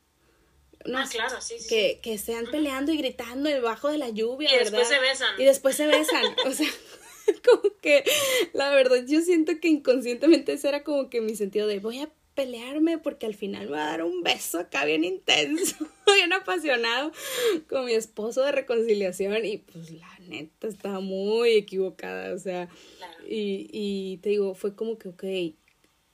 ah, 0.94 1.06
claro, 1.10 1.42
sí, 1.42 1.56
sí. 1.60 1.68
Que, 1.68 2.00
que 2.02 2.14
estén 2.14 2.46
peleando 2.52 2.92
y 2.92 2.98
gritando 2.98 3.50
debajo 3.50 3.90
de 3.90 3.98
la 3.98 4.10
lluvia. 4.10 4.54
Y 4.54 4.60
después 4.60 4.88
se 4.88 5.00
besan. 5.00 5.42
Y 5.42 5.46
después 5.46 5.76
se 5.76 5.88
besan. 5.88 6.26
o 6.46 6.52
sea, 6.52 6.70
como 7.46 7.76
que 7.82 8.04
la 8.54 8.70
verdad 8.70 9.04
yo 9.08 9.22
siento 9.22 9.54
que 9.60 9.68
inconscientemente 9.68 10.54
ese 10.54 10.70
era 10.70 10.84
como 10.84 11.10
que 11.10 11.22
mi 11.22 11.36
sentido 11.36 11.68
de 11.68 11.80
voy 11.80 12.00
a 12.00 12.10
pelearme 12.36 12.98
porque 12.98 13.26
al 13.26 13.34
final 13.34 13.66
me 13.66 13.72
va 13.72 13.88
a 13.88 13.92
dar 13.92 14.04
un 14.04 14.22
beso 14.22 14.60
acá 14.60 14.84
bien 14.86 15.04
intenso, 15.04 15.76
bien 16.14 16.34
apasionado 16.34 17.12
con 17.70 17.86
mi 17.86 17.94
esposo 17.94 18.44
de 18.44 18.52
reconciliación 18.52 19.46
y 19.46 19.60
pues 19.60 19.92
la 19.92 20.20
neta 20.20 20.68
estaba 20.68 21.00
muy 21.00 21.52
equivocada, 21.52 22.34
o 22.34 22.38
sea, 22.38 22.68
y, 23.28 23.70
y 23.72 24.18
te 24.18 24.30
digo, 24.30 24.54
fue 24.54 24.76
como 24.76 24.98
que, 24.98 25.10
ok, 25.10 25.24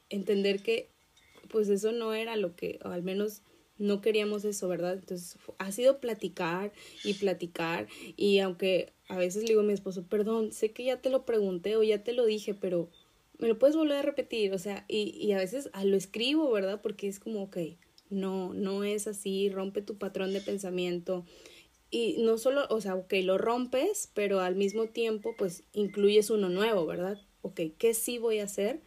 entender 0.10 0.62
que 0.62 0.90
pues 1.50 1.70
eso 1.70 1.92
no 1.92 2.14
era 2.14 2.36
lo 2.36 2.56
que, 2.56 2.80
o 2.86 2.90
al 2.90 3.04
menos 3.04 3.42
no 3.82 4.00
queríamos 4.00 4.46
eso, 4.46 4.68
¿verdad? 4.68 4.94
Entonces 4.94 5.38
ha 5.58 5.72
sido 5.72 6.00
platicar 6.00 6.72
y 7.04 7.16
platicar 7.16 7.88
y 8.16 8.40
aunque 8.40 8.94
a 9.08 9.18
veces 9.18 9.44
le 9.44 9.50
digo 9.50 9.62
a 9.62 9.66
mi 9.66 9.74
esposo, 9.74 10.04
perdón, 10.04 10.52
sé 10.52 10.72
que 10.72 10.86
ya 10.86 11.02
te 11.02 11.10
lo 11.10 11.26
pregunté 11.26 11.76
o 11.76 11.84
ya 11.84 12.04
te 12.04 12.14
lo 12.14 12.26
dije, 12.26 12.54
pero 12.54 12.90
me 13.40 13.48
lo 13.48 13.58
puedes 13.58 13.76
volver 13.76 13.98
a 13.98 14.02
repetir, 14.04 14.54
o 14.54 14.60
sea, 14.60 14.86
y, 14.88 15.18
y 15.18 15.32
a 15.32 15.38
veces 15.38 15.70
lo 15.84 15.98
escribo, 15.98 16.52
¿verdad? 16.52 16.80
Porque 16.82 17.08
es 17.08 17.20
como, 17.20 17.42
ok, 17.42 17.58
no, 18.12 18.54
no 18.54 18.84
es 18.84 19.08
así, 19.08 19.50
rompe 19.50 19.82
tu 19.82 19.98
patrón 19.98 20.32
de 20.32 20.42
pensamiento. 20.42 21.26
Y 21.90 22.18
no 22.20 22.38
solo, 22.38 22.68
o 22.70 22.80
sea, 22.80 22.96
ok, 22.96 23.14
lo 23.24 23.38
rompes, 23.38 24.12
pero 24.14 24.42
al 24.42 24.56
mismo 24.56 24.88
tiempo, 24.88 25.34
pues 25.38 25.64
incluyes 25.74 26.30
uno 26.30 26.50
nuevo, 26.50 26.86
¿verdad? 26.86 27.20
Ok, 27.42 27.62
¿qué 27.80 27.94
sí 27.94 28.20
voy 28.20 28.40
a 28.40 28.44
hacer 28.44 28.82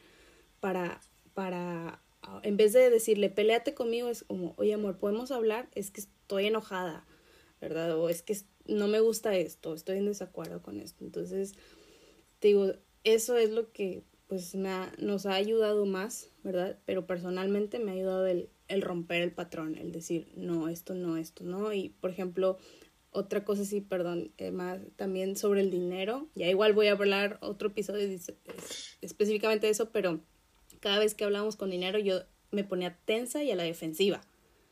para, 0.60 1.00
para 1.34 2.03
en 2.42 2.56
vez 2.56 2.72
de 2.72 2.90
decirle, 2.90 3.30
peleate 3.30 3.74
conmigo, 3.74 4.08
es 4.08 4.24
como, 4.24 4.54
oye 4.56 4.74
amor, 4.74 4.98
¿podemos 4.98 5.30
hablar? 5.30 5.68
Es 5.74 5.90
que 5.90 6.00
estoy 6.00 6.46
enojada, 6.46 7.06
¿verdad? 7.60 7.98
O 7.98 8.08
es 8.08 8.22
que 8.22 8.36
no 8.66 8.88
me 8.88 9.00
gusta 9.00 9.36
esto, 9.36 9.74
estoy 9.74 9.98
en 9.98 10.06
desacuerdo 10.06 10.62
con 10.62 10.80
esto. 10.80 11.04
Entonces, 11.04 11.54
te 12.38 12.48
digo, 12.48 12.72
eso 13.04 13.36
es 13.36 13.50
lo 13.50 13.72
que 13.72 14.02
pues 14.26 14.54
me 14.54 14.70
nos 14.98 15.26
ha 15.26 15.34
ayudado 15.34 15.84
más, 15.86 16.30
¿verdad? 16.42 16.78
Pero 16.86 17.06
personalmente 17.06 17.78
me 17.78 17.90
ha 17.90 17.94
ayudado 17.94 18.26
el, 18.26 18.48
el 18.68 18.82
romper 18.82 19.22
el 19.22 19.32
patrón, 19.32 19.76
el 19.76 19.92
decir, 19.92 20.32
no, 20.34 20.68
esto 20.68 20.94
no, 20.94 21.16
esto 21.16 21.44
no. 21.44 21.72
Y, 21.72 21.90
por 21.90 22.10
ejemplo, 22.10 22.58
otra 23.10 23.44
cosa 23.44 23.64
sí, 23.64 23.80
perdón, 23.80 24.32
más 24.52 24.80
también 24.96 25.36
sobre 25.36 25.60
el 25.60 25.70
dinero. 25.70 26.28
Ya 26.34 26.48
igual 26.48 26.72
voy 26.72 26.88
a 26.88 26.92
hablar 26.92 27.38
otro 27.42 27.68
episodio 27.68 28.08
específicamente 29.00 29.66
de 29.66 29.72
eso, 29.72 29.90
pero 29.90 30.20
cada 30.84 30.98
vez 30.98 31.14
que 31.14 31.24
hablábamos 31.24 31.56
con 31.56 31.70
dinero 31.70 31.98
yo 31.98 32.24
me 32.50 32.62
ponía 32.62 32.98
tensa 33.06 33.42
y 33.42 33.50
a 33.50 33.56
la 33.56 33.62
defensiva. 33.62 34.20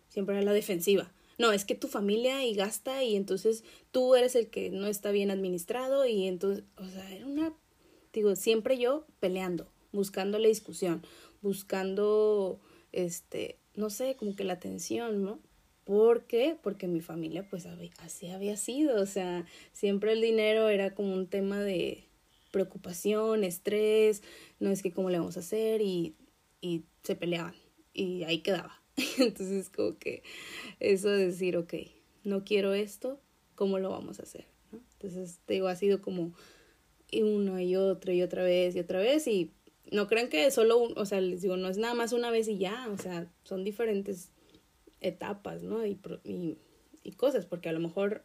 Siempre 0.08 0.36
a 0.36 0.42
la 0.42 0.52
defensiva. 0.52 1.10
No, 1.38 1.52
es 1.52 1.64
que 1.64 1.74
tu 1.74 1.88
familia 1.88 2.44
y 2.44 2.52
gasta 2.52 3.02
y 3.02 3.16
entonces 3.16 3.64
tú 3.92 4.14
eres 4.14 4.36
el 4.36 4.50
que 4.50 4.68
no 4.68 4.88
está 4.88 5.10
bien 5.10 5.30
administrado 5.30 6.04
y 6.04 6.26
entonces, 6.26 6.64
o 6.76 6.84
sea, 6.84 7.10
era 7.14 7.24
una, 7.24 7.54
digo, 8.12 8.36
siempre 8.36 8.76
yo 8.76 9.06
peleando, 9.20 9.72
buscando 9.90 10.38
la 10.38 10.48
discusión, 10.48 11.02
buscando, 11.40 12.60
este, 12.92 13.58
no 13.74 13.88
sé, 13.88 14.14
como 14.14 14.36
que 14.36 14.44
la 14.44 14.52
atención, 14.52 15.24
¿no? 15.24 15.40
¿Por 15.84 16.26
qué? 16.26 16.58
Porque 16.62 16.88
mi 16.88 17.00
familia 17.00 17.48
pues 17.48 17.66
así 18.00 18.28
había 18.28 18.58
sido, 18.58 19.00
o 19.00 19.06
sea, 19.06 19.46
siempre 19.72 20.12
el 20.12 20.20
dinero 20.20 20.68
era 20.68 20.94
como 20.94 21.14
un 21.14 21.26
tema 21.26 21.62
de 21.62 22.04
preocupación, 22.52 23.42
estrés, 23.42 24.22
no 24.60 24.70
es 24.70 24.82
que 24.82 24.92
cómo 24.92 25.10
le 25.10 25.18
vamos 25.18 25.36
a 25.36 25.40
hacer 25.40 25.80
y, 25.80 26.14
y 26.60 26.84
se 27.02 27.16
peleaban 27.16 27.54
y 27.92 28.22
ahí 28.22 28.38
quedaba. 28.38 28.80
Entonces 29.18 29.70
como 29.70 29.98
que 29.98 30.22
eso 30.78 31.08
de 31.08 31.26
decir, 31.26 31.56
ok, 31.56 31.74
no 32.22 32.44
quiero 32.44 32.74
esto, 32.74 33.20
¿cómo 33.56 33.80
lo 33.80 33.90
vamos 33.90 34.20
a 34.20 34.22
hacer? 34.22 34.46
Entonces, 34.72 35.40
te 35.44 35.54
digo, 35.54 35.68
ha 35.68 35.76
sido 35.76 36.00
como 36.00 36.32
uno 37.12 37.60
y 37.60 37.76
otro 37.76 38.12
y 38.12 38.22
otra 38.22 38.42
vez 38.44 38.74
y 38.76 38.80
otra 38.80 39.00
vez 39.00 39.26
y 39.26 39.52
no 39.90 40.06
crean 40.06 40.28
que 40.28 40.50
solo, 40.50 40.78
un, 40.78 40.96
o 40.96 41.04
sea, 41.04 41.20
les 41.20 41.42
digo, 41.42 41.56
no 41.56 41.68
es 41.68 41.76
nada 41.76 41.94
más 41.94 42.12
una 42.12 42.30
vez 42.30 42.48
y 42.48 42.58
ya, 42.58 42.88
o 42.88 42.96
sea, 42.96 43.30
son 43.42 43.64
diferentes 43.64 44.30
etapas, 45.00 45.62
¿no? 45.62 45.84
Y, 45.84 45.98
y, 46.24 46.56
y 47.02 47.12
cosas, 47.12 47.44
porque 47.44 47.68
a 47.68 47.72
lo 47.72 47.80
mejor 47.80 48.24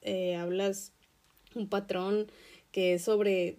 eh, 0.00 0.36
hablas 0.36 0.92
un 1.54 1.68
patrón 1.68 2.30
que 2.76 2.92
es 2.92 3.04
sobre 3.04 3.56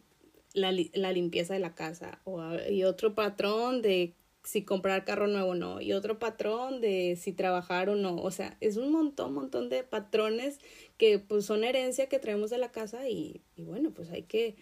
la, 0.53 0.71
la 0.93 1.11
limpieza 1.11 1.55
de 1.55 1.59
la 1.59 1.73
casa 1.73 2.21
o, 2.23 2.39
y 2.69 2.83
otro 2.83 3.15
patrón 3.15 3.81
de 3.81 4.13
si 4.43 4.63
comprar 4.63 5.05
carro 5.05 5.25
nuevo 5.25 5.49
o 5.49 5.55
no, 5.55 5.81
y 5.81 5.93
otro 5.93 6.19
patrón 6.19 6.81
de 6.81 7.17
si 7.19 7.33
trabajar 7.33 7.89
o 7.89 7.95
no. 7.95 8.17
O 8.17 8.29
sea, 8.29 8.55
es 8.61 8.77
un 8.77 8.91
montón, 8.91 9.33
montón 9.33 9.69
de 9.69 9.81
patrones 9.81 10.59
que 10.99 11.17
pues 11.17 11.47
son 11.47 11.63
herencia 11.63 12.07
que 12.09 12.19
traemos 12.19 12.51
de 12.51 12.59
la 12.59 12.71
casa 12.71 13.09
y, 13.09 13.41
y 13.55 13.63
bueno, 13.63 13.89
pues 13.89 14.11
hay 14.11 14.21
que 14.21 14.55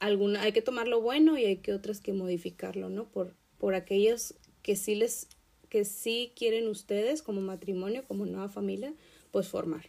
alguna, 0.00 0.42
hay 0.42 0.52
que 0.52 0.60
tomar 0.60 0.86
lo 0.86 1.00
bueno 1.00 1.38
y 1.38 1.46
hay 1.46 1.56
que 1.56 1.72
otras 1.72 2.02
que 2.02 2.12
modificarlo, 2.12 2.90
¿no? 2.90 3.08
Por, 3.08 3.32
por 3.56 3.74
aquellos 3.74 4.34
que 4.60 4.76
sí 4.76 4.96
les, 4.96 5.28
que 5.70 5.86
sí 5.86 6.34
quieren 6.36 6.68
ustedes 6.68 7.22
como 7.22 7.40
matrimonio, 7.40 8.04
como 8.06 8.26
nueva 8.26 8.50
familia, 8.50 8.92
pues 9.30 9.48
formar. 9.48 9.86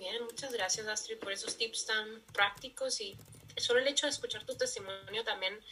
Bien, 0.00 0.24
muchas 0.24 0.50
gracias 0.54 0.86
Astrid 0.86 1.18
por 1.18 1.30
esos 1.30 1.58
tips 1.58 1.84
tan 1.84 2.22
prácticos 2.32 3.02
y 3.02 3.18
solo 3.58 3.80
el 3.80 3.86
hecho 3.86 4.06
de 4.06 4.10
escuchar 4.12 4.46
tu 4.46 4.56
testimonio 4.56 5.22
también 5.24 5.62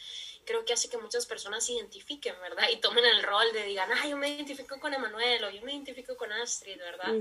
creo 0.45 0.63
que 0.63 0.71
hace 0.71 0.87
que 0.87 0.99
muchas 0.99 1.25
personas 1.25 1.65
se 1.65 1.73
identifiquen, 1.73 2.39
¿verdad? 2.39 2.69
Y 2.71 2.77
tomen 2.77 3.05
el 3.05 3.23
rol 3.23 3.51
de 3.53 3.63
digan, 3.63 3.89
ah, 3.91 4.07
yo 4.07 4.15
me 4.17 4.29
identifico 4.29 4.79
con 4.79 4.93
Emanuel 4.93 5.43
o 5.45 5.49
yo 5.49 5.63
me 5.63 5.73
identifico 5.73 6.15
con 6.15 6.31
Astrid, 6.31 6.77
¿verdad? 6.77 7.11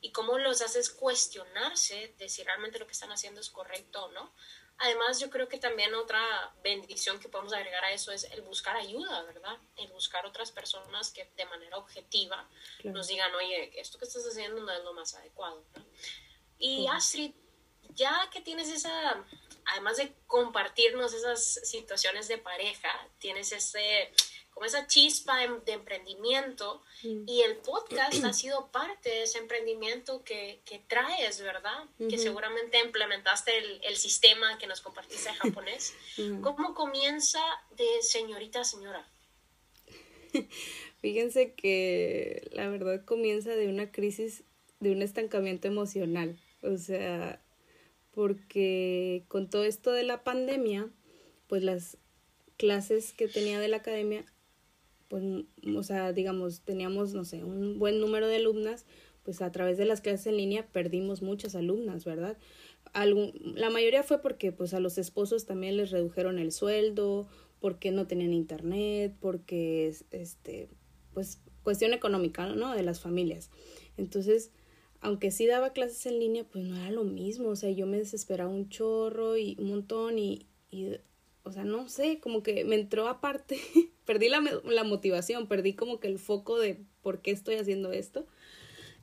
Y 0.00 0.10
cómo 0.10 0.38
los 0.38 0.60
haces 0.60 0.90
cuestionarse 0.90 2.16
de 2.18 2.28
si 2.28 2.42
realmente 2.42 2.80
lo 2.80 2.86
que 2.86 2.94
están 2.94 3.12
haciendo 3.12 3.40
es 3.40 3.50
correcto 3.50 4.06
o 4.06 4.10
no. 4.10 4.34
Además, 4.78 5.20
yo 5.20 5.30
creo 5.30 5.48
que 5.48 5.58
también 5.58 5.94
otra 5.94 6.52
bendición 6.64 7.20
que 7.20 7.28
podemos 7.28 7.52
agregar 7.52 7.84
a 7.84 7.92
eso 7.92 8.10
es 8.10 8.24
el 8.24 8.42
buscar 8.42 8.76
ayuda, 8.76 9.22
¿verdad? 9.22 9.56
El 9.76 9.86
buscar 9.92 10.26
otras 10.26 10.50
personas 10.50 11.12
que 11.12 11.30
de 11.36 11.44
manera 11.44 11.78
objetiva 11.78 12.48
nos 12.82 13.06
digan, 13.06 13.32
oye, 13.36 13.70
esto 13.80 13.98
que 13.98 14.04
estás 14.04 14.26
haciendo 14.26 14.60
no 14.62 14.72
es 14.72 14.82
lo 14.82 14.94
más 14.94 15.14
adecuado, 15.14 15.64
¿no? 15.76 15.86
Y 16.58 16.86
Astrid, 16.88 17.32
ya 17.94 18.28
que 18.32 18.40
tienes 18.40 18.68
esa 18.68 19.24
además 19.66 19.96
de 19.96 20.12
compartirnos 20.26 21.12
esas 21.12 21.60
situaciones 21.64 22.28
de 22.28 22.38
pareja, 22.38 22.88
tienes 23.18 23.52
ese, 23.52 24.10
como 24.50 24.66
esa 24.66 24.86
chispa 24.86 25.36
de, 25.38 25.72
emprendimiento 25.72 26.82
mm. 27.02 27.24
y 27.26 27.42
el 27.42 27.56
podcast 27.56 28.24
ha 28.24 28.32
sido 28.32 28.70
parte 28.70 29.10
de 29.10 29.22
ese 29.24 29.38
emprendimiento 29.38 30.22
que, 30.24 30.60
que 30.64 30.78
traes, 30.78 31.40
¿verdad? 31.42 31.84
Que 31.98 32.18
seguramente 32.18 32.78
implementaste 32.78 33.56
el, 33.58 33.80
el, 33.84 33.96
sistema 33.96 34.58
que 34.58 34.66
nos 34.66 34.80
compartiste 34.80 35.28
en 35.28 35.34
japonés. 35.36 35.94
¿Cómo 36.42 36.74
comienza 36.74 37.42
de 37.76 38.02
señorita 38.02 38.60
a 38.60 38.64
señora? 38.64 39.08
Fíjense 41.00 41.54
que 41.54 42.48
la 42.52 42.68
verdad 42.68 43.04
comienza 43.04 43.50
de 43.50 43.68
una 43.68 43.90
crisis, 43.90 44.44
de 44.80 44.92
un 44.92 45.02
estancamiento 45.02 45.68
emocional. 45.68 46.38
O 46.66 46.76
sea, 46.78 47.40
porque 48.12 49.24
con 49.28 49.48
todo 49.48 49.64
esto 49.64 49.92
de 49.92 50.02
la 50.02 50.24
pandemia, 50.24 50.90
pues 51.46 51.62
las 51.62 51.98
clases 52.56 53.12
que 53.12 53.28
tenía 53.28 53.60
de 53.60 53.68
la 53.68 53.78
academia, 53.78 54.24
pues, 55.08 55.22
o 55.76 55.82
sea, 55.82 56.12
digamos, 56.12 56.62
teníamos, 56.62 57.14
no 57.14 57.24
sé, 57.24 57.44
un 57.44 57.78
buen 57.78 58.00
número 58.00 58.26
de 58.26 58.36
alumnas, 58.36 58.86
pues 59.22 59.42
a 59.42 59.52
través 59.52 59.76
de 59.76 59.84
las 59.84 60.00
clases 60.00 60.28
en 60.28 60.36
línea 60.36 60.66
perdimos 60.72 61.20
muchas 61.20 61.54
alumnas, 61.54 62.04
¿verdad? 62.04 62.38
Algún, 62.92 63.32
la 63.56 63.70
mayoría 63.70 64.02
fue 64.02 64.22
porque 64.22 64.52
pues 64.52 64.72
a 64.72 64.80
los 64.80 64.98
esposos 64.98 65.46
también 65.46 65.76
les 65.76 65.90
redujeron 65.90 66.38
el 66.38 66.52
sueldo, 66.52 67.28
porque 67.60 67.90
no 67.90 68.06
tenían 68.06 68.32
internet, 68.32 69.14
porque 69.20 69.92
este 70.10 70.68
pues 71.12 71.40
cuestión 71.62 71.92
económica, 71.92 72.46
¿no? 72.46 72.74
de 72.74 72.82
las 72.82 73.00
familias. 73.00 73.50
Entonces, 73.96 74.52
aunque 75.00 75.30
sí 75.30 75.46
daba 75.46 75.72
clases 75.72 76.06
en 76.06 76.18
línea, 76.18 76.44
pues 76.44 76.64
no 76.64 76.76
era 76.76 76.90
lo 76.90 77.04
mismo, 77.04 77.48
o 77.48 77.56
sea, 77.56 77.70
yo 77.70 77.86
me 77.86 77.98
desesperaba 77.98 78.50
un 78.50 78.68
chorro 78.68 79.36
y 79.36 79.56
un 79.58 79.68
montón 79.68 80.18
y, 80.18 80.46
y 80.70 80.92
o 81.42 81.52
sea, 81.52 81.64
no 81.64 81.88
sé, 81.88 82.18
como 82.20 82.42
que 82.42 82.64
me 82.64 82.74
entró 82.74 83.08
aparte, 83.08 83.58
perdí 84.04 84.28
la, 84.28 84.40
la 84.64 84.84
motivación, 84.84 85.46
perdí 85.46 85.74
como 85.74 86.00
que 86.00 86.08
el 86.08 86.18
foco 86.18 86.58
de 86.58 86.80
por 87.02 87.22
qué 87.22 87.30
estoy 87.30 87.56
haciendo 87.56 87.92
esto 87.92 88.26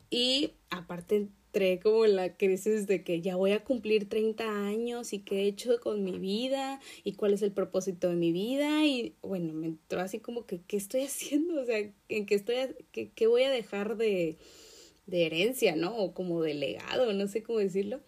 y 0.10 0.52
aparte 0.70 1.16
entré 1.16 1.80
como 1.80 2.06
en 2.06 2.16
la 2.16 2.36
crisis 2.36 2.86
de 2.86 3.04
que 3.04 3.22
ya 3.22 3.36
voy 3.36 3.52
a 3.52 3.64
cumplir 3.64 4.10
30 4.10 4.68
años 4.68 5.14
y 5.14 5.20
qué 5.20 5.42
he 5.42 5.48
hecho 5.48 5.80
con 5.80 6.04
mi 6.04 6.20
vida 6.20 6.80
y 7.04 7.14
cuál 7.14 7.34
es 7.34 7.42
el 7.42 7.52
propósito 7.52 8.10
de 8.10 8.16
mi 8.16 8.32
vida 8.32 8.86
y 8.86 9.16
bueno, 9.22 9.54
me 9.54 9.68
entró 9.68 10.02
así 10.02 10.20
como 10.20 10.46
que 10.46 10.62
qué 10.68 10.78
estoy 10.78 11.02
haciendo, 11.04 11.62
o 11.62 11.66
sea, 11.66 11.80
en 12.10 12.26
qué 12.26 12.36
estoy, 12.36 12.56
qué, 12.92 13.12
qué 13.16 13.28
voy 13.28 13.44
a 13.44 13.52
dejar 13.52 13.98
de 13.98 14.38
de 15.06 15.26
herencia, 15.26 15.76
¿no? 15.76 15.96
O 15.98 16.14
como 16.14 16.42
de 16.42 16.54
legado, 16.54 17.12
no 17.14 17.28
sé 17.28 17.44
cómo 17.44 17.60
decirlo. 17.60 18.02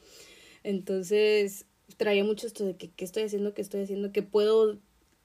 Entonces, 0.64 1.66
traía 1.98 2.24
mucho 2.24 2.48
esto 2.48 2.66
de 2.66 2.76
que 2.76 2.92
qué 2.92 3.06
estoy 3.06 3.24
haciendo, 3.24 3.54
qué 3.54 3.62
estoy 3.62 3.82
haciendo, 3.82 4.12
que 4.12 4.24
puedo 4.24 4.80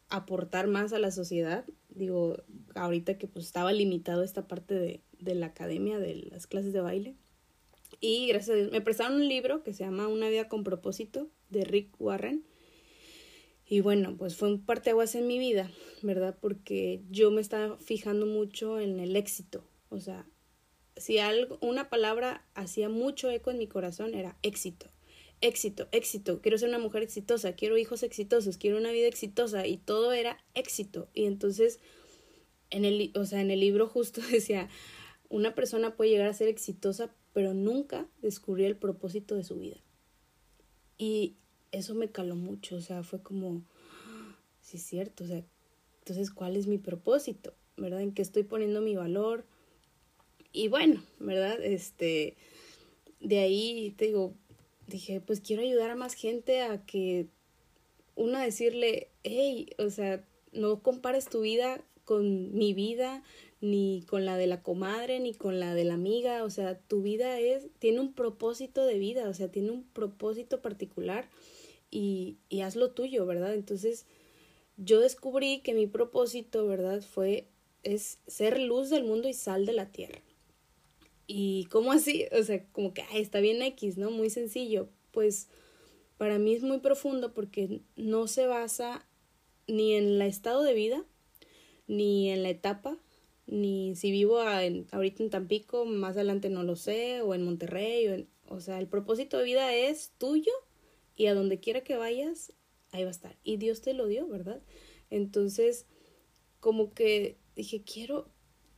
aportar 0.08 0.66
más 0.66 0.92
a 0.92 0.98
la 0.98 1.10
sociedad. 1.10 1.64
Digo, 1.88 2.36
ahorita 2.74 3.18
que 3.18 3.26
pues 3.26 3.46
estaba 3.46 3.72
limitado 3.72 4.22
esta 4.22 4.46
parte 4.46 4.74
de, 4.74 5.00
de 5.18 5.34
la 5.34 5.46
academia, 5.46 5.98
de 5.98 6.14
las 6.14 6.46
clases 6.46 6.72
de 6.72 6.80
baile. 6.80 7.16
Y 8.00 8.26
gracias 8.28 8.50
a 8.50 8.58
Dios, 8.58 8.72
me 8.72 8.80
prestaron 8.80 9.16
un 9.16 9.28
libro 9.28 9.62
que 9.62 9.74
se 9.74 9.84
llama 9.84 10.08
Una 10.08 10.28
vida 10.28 10.48
con 10.48 10.64
propósito, 10.64 11.28
de 11.50 11.64
Rick 11.64 12.00
Warren. 12.00 12.44
Y 13.66 13.80
bueno, 13.80 14.16
pues 14.16 14.36
fue 14.36 14.48
un 14.48 14.64
parteaguas 14.64 15.14
en 15.14 15.26
mi 15.26 15.38
vida, 15.38 15.70
¿verdad? 16.02 16.36
Porque 16.40 17.02
yo 17.10 17.30
me 17.30 17.40
estaba 17.40 17.78
fijando 17.78 18.26
mucho 18.26 18.80
en 18.80 18.98
el 18.98 19.14
éxito. 19.16 19.64
O 19.90 20.00
sea, 20.00 20.26
si 20.96 21.18
algo, 21.18 21.58
una 21.60 21.88
palabra 21.88 22.46
hacía 22.54 22.88
mucho 22.88 23.30
eco 23.30 23.50
en 23.50 23.58
mi 23.58 23.66
corazón 23.66 24.14
era 24.14 24.36
éxito. 24.42 24.86
Éxito, 25.42 25.88
éxito, 25.92 26.42
quiero 26.42 26.58
ser 26.58 26.68
una 26.68 26.78
mujer 26.78 27.02
exitosa, 27.02 27.54
quiero 27.54 27.78
hijos 27.78 28.02
exitosos, 28.02 28.58
quiero 28.58 28.76
una 28.76 28.90
vida 28.90 29.06
exitosa 29.06 29.66
y 29.66 29.78
todo 29.78 30.12
era 30.12 30.36
éxito. 30.54 31.08
Y 31.14 31.24
entonces 31.24 31.80
en 32.70 32.84
el, 32.84 33.12
o 33.14 33.24
sea, 33.24 33.40
en 33.40 33.50
el 33.50 33.60
libro 33.60 33.88
justo 33.88 34.20
decía, 34.30 34.68
una 35.28 35.54
persona 35.54 35.96
puede 35.96 36.10
llegar 36.10 36.28
a 36.28 36.34
ser 36.34 36.48
exitosa, 36.48 37.14
pero 37.32 37.54
nunca 37.54 38.08
descubrió 38.22 38.66
el 38.66 38.76
propósito 38.76 39.34
de 39.34 39.44
su 39.44 39.56
vida. 39.56 39.76
Y 40.98 41.36
eso 41.72 41.94
me 41.94 42.10
caló 42.10 42.36
mucho, 42.36 42.76
o 42.76 42.80
sea, 42.80 43.02
fue 43.02 43.22
como, 43.22 43.62
sí 44.60 44.76
es 44.76 44.82
cierto, 44.82 45.24
o 45.24 45.26
sea, 45.26 45.44
entonces, 46.00 46.30
¿cuál 46.30 46.56
es 46.56 46.66
mi 46.66 46.78
propósito? 46.78 47.54
¿Verdad? 47.76 48.00
¿En 48.00 48.12
qué 48.12 48.22
estoy 48.22 48.42
poniendo 48.42 48.80
mi 48.80 48.96
valor? 48.96 49.46
Y 50.52 50.68
bueno, 50.68 51.02
¿verdad? 51.18 51.62
Este, 51.62 52.36
de 53.20 53.38
ahí 53.38 53.94
te 53.96 54.06
digo, 54.06 54.34
dije, 54.86 55.20
pues 55.20 55.40
quiero 55.40 55.62
ayudar 55.62 55.90
a 55.90 55.96
más 55.96 56.14
gente 56.14 56.62
a 56.62 56.84
que 56.84 57.28
una 58.16 58.42
decirle, 58.42 59.08
hey, 59.22 59.70
o 59.78 59.90
sea, 59.90 60.24
no 60.52 60.82
compares 60.82 61.28
tu 61.28 61.40
vida 61.40 61.82
con 62.04 62.52
mi 62.54 62.74
vida, 62.74 63.22
ni 63.60 64.04
con 64.08 64.24
la 64.24 64.36
de 64.36 64.46
la 64.46 64.62
comadre, 64.62 65.20
ni 65.20 65.34
con 65.34 65.60
la 65.60 65.74
de 65.74 65.84
la 65.84 65.94
amiga, 65.94 66.44
o 66.44 66.50
sea, 66.50 66.78
tu 66.78 67.02
vida 67.02 67.38
es, 67.38 67.66
tiene 67.78 68.00
un 68.00 68.14
propósito 68.14 68.84
de 68.84 68.98
vida, 68.98 69.28
o 69.28 69.34
sea, 69.34 69.48
tiene 69.50 69.70
un 69.70 69.84
propósito 69.84 70.62
particular 70.62 71.28
y, 71.90 72.38
y 72.48 72.62
haz 72.62 72.74
lo 72.74 72.90
tuyo, 72.90 73.26
¿verdad? 73.26 73.54
Entonces, 73.54 74.06
yo 74.76 75.00
descubrí 75.00 75.60
que 75.60 75.74
mi 75.74 75.86
propósito, 75.86 76.66
¿verdad? 76.66 77.02
Fue, 77.02 77.48
es 77.82 78.18
ser 78.26 78.58
luz 78.60 78.88
del 78.88 79.04
mundo 79.04 79.28
y 79.28 79.34
sal 79.34 79.66
de 79.66 79.74
la 79.74 79.92
tierra. 79.92 80.20
¿Y 81.32 81.66
cómo 81.66 81.92
así? 81.92 82.26
O 82.32 82.42
sea, 82.42 82.64
como 82.72 82.92
que 82.92 83.04
está 83.14 83.38
bien 83.38 83.62
X, 83.62 83.96
¿no? 83.96 84.10
Muy 84.10 84.30
sencillo. 84.30 84.88
Pues 85.12 85.46
para 86.18 86.40
mí 86.40 86.54
es 86.54 86.64
muy 86.64 86.78
profundo 86.78 87.32
porque 87.34 87.82
no 87.94 88.26
se 88.26 88.46
basa 88.46 89.06
ni 89.68 89.94
en 89.94 90.06
el 90.06 90.22
estado 90.22 90.64
de 90.64 90.74
vida, 90.74 91.04
ni 91.86 92.30
en 92.30 92.42
la 92.42 92.50
etapa, 92.50 92.98
ni 93.46 93.94
si 93.94 94.10
vivo 94.10 94.42
en, 94.42 94.88
ahorita 94.90 95.22
en 95.22 95.30
Tampico, 95.30 95.84
más 95.84 96.16
adelante 96.16 96.50
no 96.50 96.64
lo 96.64 96.74
sé, 96.74 97.22
o 97.22 97.32
en 97.32 97.44
Monterrey, 97.44 98.08
o, 98.08 98.14
en, 98.14 98.28
o 98.48 98.58
sea, 98.58 98.80
el 98.80 98.88
propósito 98.88 99.38
de 99.38 99.44
vida 99.44 99.72
es 99.72 100.10
tuyo 100.18 100.52
y 101.14 101.26
a 101.26 101.34
donde 101.34 101.60
quiera 101.60 101.84
que 101.84 101.96
vayas, 101.96 102.52
ahí 102.90 103.04
va 103.04 103.10
a 103.10 103.12
estar. 103.12 103.36
Y 103.44 103.56
Dios 103.58 103.82
te 103.82 103.94
lo 103.94 104.08
dio, 104.08 104.26
¿verdad? 104.26 104.60
Entonces, 105.10 105.86
como 106.58 106.92
que 106.92 107.38
dije, 107.54 107.84
quiero, 107.84 108.28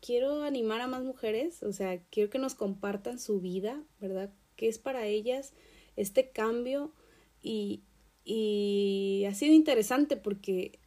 quiero 0.02 0.42
animar 0.42 0.80
a 0.80 0.88
más 0.88 1.04
mujeres, 1.04 1.62
o 1.62 1.72
sea, 1.72 2.02
quiero 2.10 2.28
que 2.28 2.38
nos 2.38 2.54
compartan 2.54 3.18
su 3.18 3.40
vida, 3.40 3.82
¿verdad? 4.00 4.30
¿Qué 4.56 4.68
es 4.68 4.78
para 4.78 5.06
ellas 5.06 5.54
este 5.96 6.30
cambio? 6.30 6.92
Y, 7.40 7.84
y 8.24 9.24
ha 9.28 9.34
sido 9.34 9.54
interesante 9.54 10.16
porque 10.16 10.80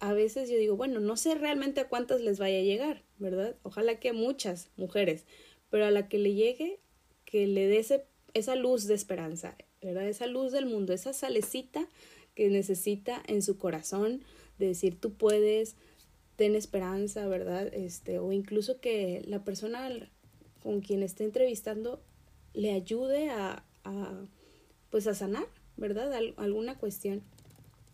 a 0.00 0.12
veces 0.14 0.50
yo 0.50 0.56
digo, 0.56 0.76
bueno, 0.76 1.00
no 1.00 1.16
sé 1.16 1.34
realmente 1.34 1.80
a 1.80 1.88
cuántas 1.88 2.22
les 2.22 2.38
vaya 2.38 2.58
a 2.58 2.62
llegar, 2.62 3.04
¿verdad? 3.18 3.56
Ojalá 3.62 4.00
que 4.00 4.12
muchas 4.12 4.70
mujeres, 4.76 5.26
pero 5.70 5.84
a 5.84 5.90
la 5.90 6.08
que 6.08 6.18
le 6.18 6.34
llegue, 6.34 6.80
que 7.26 7.46
le 7.46 7.66
dé 7.66 7.84
esa 8.34 8.56
luz 8.56 8.86
de 8.86 8.94
esperanza, 8.94 9.56
¿verdad? 9.82 10.08
Esa 10.08 10.26
luz 10.26 10.52
del 10.52 10.66
mundo, 10.66 10.94
esa 10.94 11.12
salecita 11.12 11.88
que 12.34 12.48
necesita 12.48 13.22
en 13.26 13.42
su 13.42 13.58
corazón 13.58 14.24
de 14.58 14.68
decir, 14.68 14.98
tú 14.98 15.14
puedes, 15.14 15.76
ten 16.36 16.54
esperanza, 16.54 17.26
¿verdad? 17.26 17.72
Este, 17.74 18.18
o 18.18 18.32
incluso 18.32 18.80
que 18.80 19.22
la 19.26 19.44
persona 19.44 19.90
con 20.62 20.80
quien 20.80 21.02
esté 21.02 21.24
entrevistando 21.24 22.02
le 22.52 22.72
ayude 22.72 23.30
a, 23.30 23.64
a 23.84 24.26
pues 24.90 25.06
a 25.06 25.14
sanar, 25.14 25.46
¿verdad? 25.76 26.12
alguna 26.36 26.78
cuestión. 26.78 27.22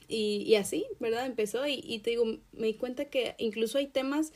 Y, 0.08 0.44
y, 0.46 0.56
así, 0.56 0.84
¿verdad? 1.00 1.24
Empezó 1.24 1.66
y, 1.66 1.82
y 1.82 2.00
te 2.00 2.10
digo, 2.10 2.24
me 2.52 2.66
di 2.66 2.74
cuenta 2.74 3.06
que 3.06 3.34
incluso 3.38 3.78
hay 3.78 3.86
temas 3.86 4.32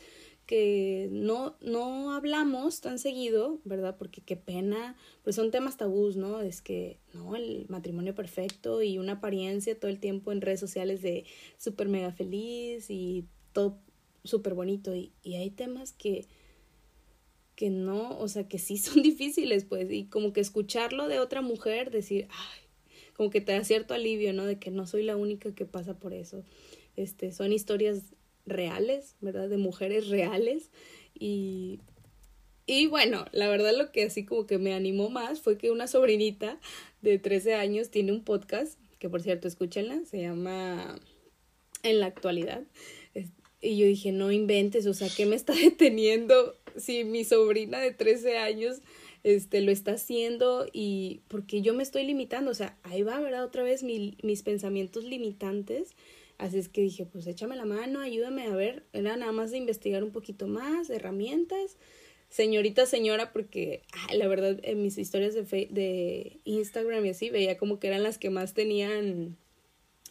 que 0.47 1.09
no, 1.11 1.57
no 1.61 2.13
hablamos 2.15 2.81
tan 2.81 2.97
seguido, 2.97 3.59
¿verdad? 3.65 3.97
Porque 3.97 4.21
qué 4.21 4.37
pena, 4.37 4.95
pues 5.23 5.35
son 5.35 5.51
temas 5.51 5.77
tabús, 5.77 6.15
¿no? 6.15 6.39
Es 6.39 6.61
que, 6.61 6.99
no, 7.13 7.35
el 7.35 7.65
matrimonio 7.67 8.15
perfecto 8.15 8.81
y 8.81 8.97
una 8.97 9.13
apariencia 9.13 9.77
todo 9.77 9.91
el 9.91 9.99
tiempo 9.99 10.31
en 10.31 10.41
redes 10.41 10.61
sociales 10.61 11.01
de 11.01 11.25
súper 11.57 11.89
mega 11.89 12.13
feliz 12.13 12.89
y 12.89 13.25
todo 13.51 13.77
súper 14.27 14.53
bonito. 14.53 14.95
Y, 14.95 15.11
y 15.23 15.35
hay 15.35 15.49
temas 15.49 15.93
que, 15.93 16.25
que 17.55 17.69
no, 17.69 18.17
o 18.19 18.27
sea, 18.27 18.47
que 18.47 18.59
sí 18.59 18.77
son 18.77 19.01
difíciles, 19.01 19.65
pues, 19.65 19.91
y 19.91 20.05
como 20.05 20.31
que 20.33 20.41
escucharlo 20.41 21.07
de 21.07 21.19
otra 21.19 21.41
mujer, 21.41 21.91
decir, 21.91 22.27
ay, 22.29 22.67
como 23.17 23.31
que 23.31 23.41
te 23.41 23.51
da 23.51 23.63
cierto 23.63 23.93
alivio, 23.95 24.31
¿no? 24.31 24.45
De 24.45 24.59
que 24.59 24.69
no 24.69 24.85
soy 24.85 25.03
la 25.03 25.17
única 25.17 25.53
que 25.53 25.65
pasa 25.65 25.97
por 25.97 26.13
eso. 26.13 26.43
Este, 26.95 27.31
son 27.31 27.51
historias 27.51 28.13
reales, 28.45 29.15
¿verdad? 29.21 29.49
De 29.49 29.57
mujeres 29.57 30.07
reales. 30.07 30.69
Y, 31.15 31.79
y 32.67 32.85
bueno, 32.87 33.25
la 33.31 33.49
verdad 33.49 33.75
lo 33.75 33.91
que 33.91 34.03
así 34.03 34.23
como 34.23 34.45
que 34.45 34.59
me 34.59 34.73
animó 34.73 35.09
más 35.09 35.41
fue 35.41 35.57
que 35.57 35.71
una 35.71 35.87
sobrinita 35.87 36.59
de 37.01 37.17
13 37.17 37.55
años 37.55 37.89
tiene 37.89 38.11
un 38.11 38.23
podcast, 38.23 38.79
que 38.99 39.09
por 39.09 39.21
cierto, 39.21 39.47
escúchenla, 39.47 40.05
se 40.05 40.21
llama 40.21 40.99
En 41.81 41.99
la 41.99 42.05
actualidad. 42.05 42.63
Y 43.61 43.77
yo 43.77 43.85
dije, 43.87 44.11
no 44.11 44.31
inventes, 44.31 44.85
o 44.85 44.93
sea, 44.93 45.09
¿qué 45.15 45.25
me 45.25 45.35
está 45.35 45.53
deteniendo 45.55 46.55
si 46.75 47.03
mi 47.03 47.23
sobrina 47.23 47.79
de 47.79 47.91
13 47.91 48.37
años 48.37 48.81
este, 49.23 49.61
lo 49.61 49.71
está 49.71 49.93
haciendo 49.93 50.67
y 50.71 51.21
porque 51.27 51.61
yo 51.61 51.73
me 51.73 51.83
estoy 51.83 52.05
limitando, 52.05 52.51
o 52.51 52.53
sea, 52.53 52.77
ahí 52.83 53.01
va, 53.01 53.19
¿verdad? 53.19 53.43
Otra 53.43 53.63
vez 53.63 53.83
mis 53.83 54.43
pensamientos 54.43 55.03
limitantes. 55.03 55.95
Así 56.37 56.59
es 56.59 56.69
que 56.69 56.81
dije, 56.81 57.05
pues 57.05 57.25
échame 57.25 57.55
la 57.55 57.65
mano, 57.65 57.99
ayúdame 57.99 58.43
a 58.43 58.55
ver, 58.55 58.85
era 58.93 59.17
nada 59.17 59.31
más 59.31 59.49
de 59.49 59.57
investigar 59.57 60.03
un 60.03 60.11
poquito 60.11 60.47
más, 60.47 60.89
herramientas, 60.91 61.77
señorita, 62.29 62.85
señora, 62.85 63.33
porque 63.33 63.81
la 64.13 64.27
verdad 64.27 64.59
en 64.61 64.83
mis 64.83 64.99
historias 64.99 65.33
de, 65.33 65.41
de 65.41 66.39
Instagram 66.43 67.05
y 67.05 67.09
así 67.09 67.31
veía 67.31 67.57
como 67.57 67.79
que 67.79 67.87
eran 67.87 68.03
las 68.03 68.19
que 68.19 68.29
más 68.29 68.53
tenían 68.53 69.35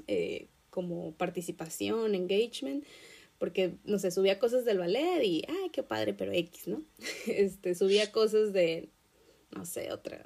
eh, 0.09 0.49
como 0.71 1.13
participación, 1.13 2.15
engagement, 2.15 2.85
porque, 3.39 3.75
no 3.85 3.99
sé, 3.99 4.11
subía 4.11 4.39
cosas 4.39 4.65
del 4.65 4.79
ballet 4.79 5.23
y, 5.23 5.45
ay, 5.49 5.71
qué 5.71 5.83
padre, 5.83 6.15
pero 6.15 6.33
X, 6.33 6.69
¿no? 6.69 6.83
Este, 7.27 7.75
subía 7.75 8.13
cosas 8.13 8.53
de, 8.53 8.91
no 9.51 9.67
sé, 9.67 9.93
otra, 9.93 10.25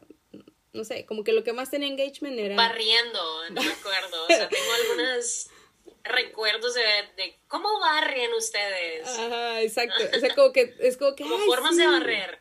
no 0.73 0.85
sé, 0.85 1.07
como 1.07 1.25
que 1.25 1.33
lo 1.33 1.45
que 1.45 1.53
más 1.53 1.71
tenía 1.71 1.89
engagement 1.89 2.39
era... 2.39 2.57
Barriendo, 2.57 3.51
no 3.51 3.63
me 3.63 3.73
acuerdo, 3.73 4.25
o 4.25 4.29
sea, 4.29 4.49
tengo 4.49 4.73
algunos 4.85 5.49
recuerdos 6.05 6.75
de, 6.75 6.83
de 7.17 7.39
cómo 7.49 7.69
barren 7.81 8.33
ustedes. 8.35 9.09
Ajá, 9.09 9.63
exacto, 9.63 10.03
o 10.17 10.21
sea, 10.21 10.35
como 10.35 10.53
que, 10.53 10.75
es 10.81 10.97
como 10.97 11.15
que... 11.15 11.25
Como 11.25 11.39
formas 11.39 11.77
de 11.77 11.87
barrer. 11.87 12.39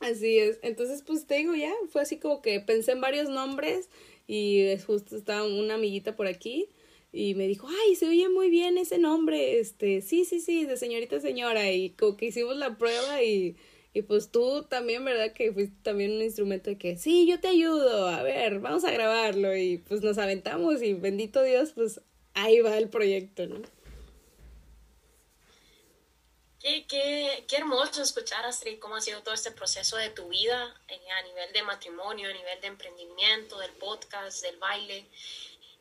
Así 0.00 0.38
es, 0.38 0.58
entonces 0.62 1.02
pues 1.02 1.26
te 1.26 1.34
digo 1.34 1.54
ya, 1.54 1.72
fue 1.92 2.00
así 2.00 2.18
como 2.18 2.40
que 2.40 2.58
pensé 2.60 2.92
en 2.92 3.02
varios 3.02 3.28
nombres 3.28 3.90
y 4.26 4.78
justo 4.86 5.14
estaba 5.14 5.44
una 5.44 5.74
amiguita 5.74 6.16
por 6.16 6.26
aquí 6.26 6.70
y 7.12 7.34
me 7.34 7.46
dijo, 7.48 7.68
ay, 7.68 7.96
se 7.96 8.08
oye 8.08 8.28
muy 8.28 8.50
bien 8.50 8.78
ese 8.78 8.98
nombre, 8.98 9.58
este, 9.58 10.00
sí, 10.00 10.24
sí, 10.24 10.40
sí, 10.40 10.64
de 10.64 10.76
señorita 10.76 11.20
señora, 11.20 11.70
y 11.70 11.90
como 11.90 12.16
que 12.16 12.26
hicimos 12.26 12.56
la 12.56 12.78
prueba 12.78 13.22
y, 13.22 13.56
y 13.92 14.02
pues 14.02 14.30
tú 14.30 14.64
también, 14.64 15.04
¿verdad? 15.04 15.32
Que 15.32 15.52
fuiste 15.52 15.76
también 15.82 16.12
un 16.12 16.22
instrumento 16.22 16.70
de 16.70 16.78
que, 16.78 16.96
sí, 16.96 17.26
yo 17.26 17.40
te 17.40 17.48
ayudo, 17.48 18.08
a 18.08 18.22
ver, 18.22 18.60
vamos 18.60 18.84
a 18.84 18.92
grabarlo, 18.92 19.56
y 19.56 19.78
pues 19.78 20.02
nos 20.02 20.18
aventamos 20.18 20.82
y 20.82 20.94
bendito 20.94 21.42
Dios, 21.42 21.72
pues 21.72 22.00
ahí 22.34 22.60
va 22.60 22.78
el 22.78 22.88
proyecto, 22.88 23.46
¿no? 23.46 23.60
Qué, 26.60 26.84
qué, 26.86 27.44
qué 27.48 27.56
hermoso 27.56 28.02
escuchar, 28.02 28.44
Astrid, 28.44 28.78
cómo 28.78 28.96
ha 28.96 29.00
sido 29.00 29.22
todo 29.22 29.32
este 29.32 29.50
proceso 29.50 29.96
de 29.96 30.10
tu 30.10 30.28
vida 30.28 30.78
eh, 30.88 31.00
a 31.18 31.22
nivel 31.22 31.50
de 31.54 31.62
matrimonio, 31.62 32.28
a 32.28 32.32
nivel 32.34 32.60
de 32.60 32.66
emprendimiento, 32.66 33.58
del 33.58 33.72
podcast, 33.72 34.42
del 34.42 34.58
baile. 34.58 35.06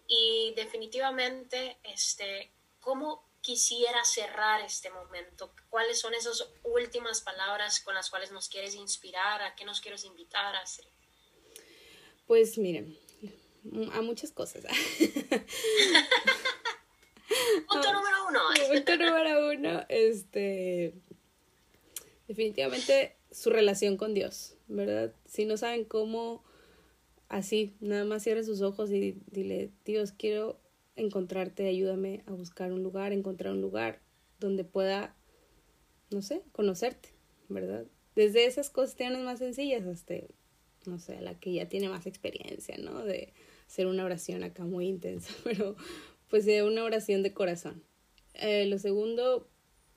Y 0.10 0.54
definitivamente, 0.56 1.78
este, 1.84 2.52
¿cómo 2.80 3.30
quisiera 3.41 4.04
cerrar 4.04 4.60
este 4.62 4.89
momento? 4.89 5.54
¿Cuáles 5.69 6.00
son 6.00 6.15
esas 6.15 6.50
últimas 6.63 7.22
palabras 7.22 7.80
con 7.80 7.93
las 7.93 8.10
cuales 8.10 8.32
nos 8.32 8.50
quieres 8.50 8.74
inspirar? 8.74 9.43
¿A 9.43 9.56
qué 9.56 9.65
nos 9.65 9.82
quieres 9.82 10.04
invitar, 10.06 10.56
Astrid? 10.56 10.89
Pues 12.26 12.58
miren, 12.58 12.98
a 13.93 14.02
muchas 14.02 14.32
cosas. 14.32 14.63
Punto 17.67 17.93
número 17.93 18.28
uno. 18.28 18.39
Punto 18.74 18.98
número 18.98 19.52
uno, 19.52 19.86
este, 19.89 20.95
definitivamente 22.28 23.15
su 23.32 23.52
relación 23.52 23.95
con 23.95 24.15
Dios, 24.15 24.56
¿verdad? 24.67 25.13
Si 25.28 25.45
no 25.45 25.56
saben 25.58 25.86
cómo 25.86 26.43
así, 27.30 27.76
nada 27.80 28.04
más 28.04 28.24
cierre 28.24 28.44
sus 28.44 28.62
ojos 28.62 28.92
y 28.92 29.22
dile, 29.32 29.72
Dios, 29.86 30.12
quiero 30.12 30.60
encontrarte, 30.96 31.68
ayúdame 31.68 32.24
a 32.26 32.34
buscar 32.34 32.74
un 32.74 32.84
lugar, 32.84 33.13
encontrar 33.13 33.54
un 33.54 33.62
lugar 33.62 34.02
donde 34.39 34.63
pueda, 34.63 35.15
no 36.12 36.22
sé, 36.22 36.44
conocerte, 36.52 37.10
¿verdad? 37.48 37.86
Desde 38.15 38.46
esas 38.46 38.70
cuestiones 38.70 39.22
más 39.22 39.39
sencillas 39.39 39.86
hasta, 39.86 40.15
no 40.86 41.00
sé, 41.00 41.22
la 41.22 41.39
que 41.39 41.54
ya 41.54 41.70
tiene 41.70 41.88
más 41.88 42.06
experiencia, 42.06 42.78
¿no? 42.78 43.04
De 43.06 43.34
hacer 43.68 43.88
una 43.88 44.04
oración 44.04 44.44
acá 44.44 44.65
muy 44.65 44.88
intensa, 44.88 45.32
pero 45.44 45.76
pues 46.30 46.46
de 46.46 46.63
una 46.63 46.84
oración 46.84 47.24
de 47.24 47.34
corazón. 47.34 47.84
Eh, 48.34 48.65
lo 48.65 48.78
segundo, 48.80 49.49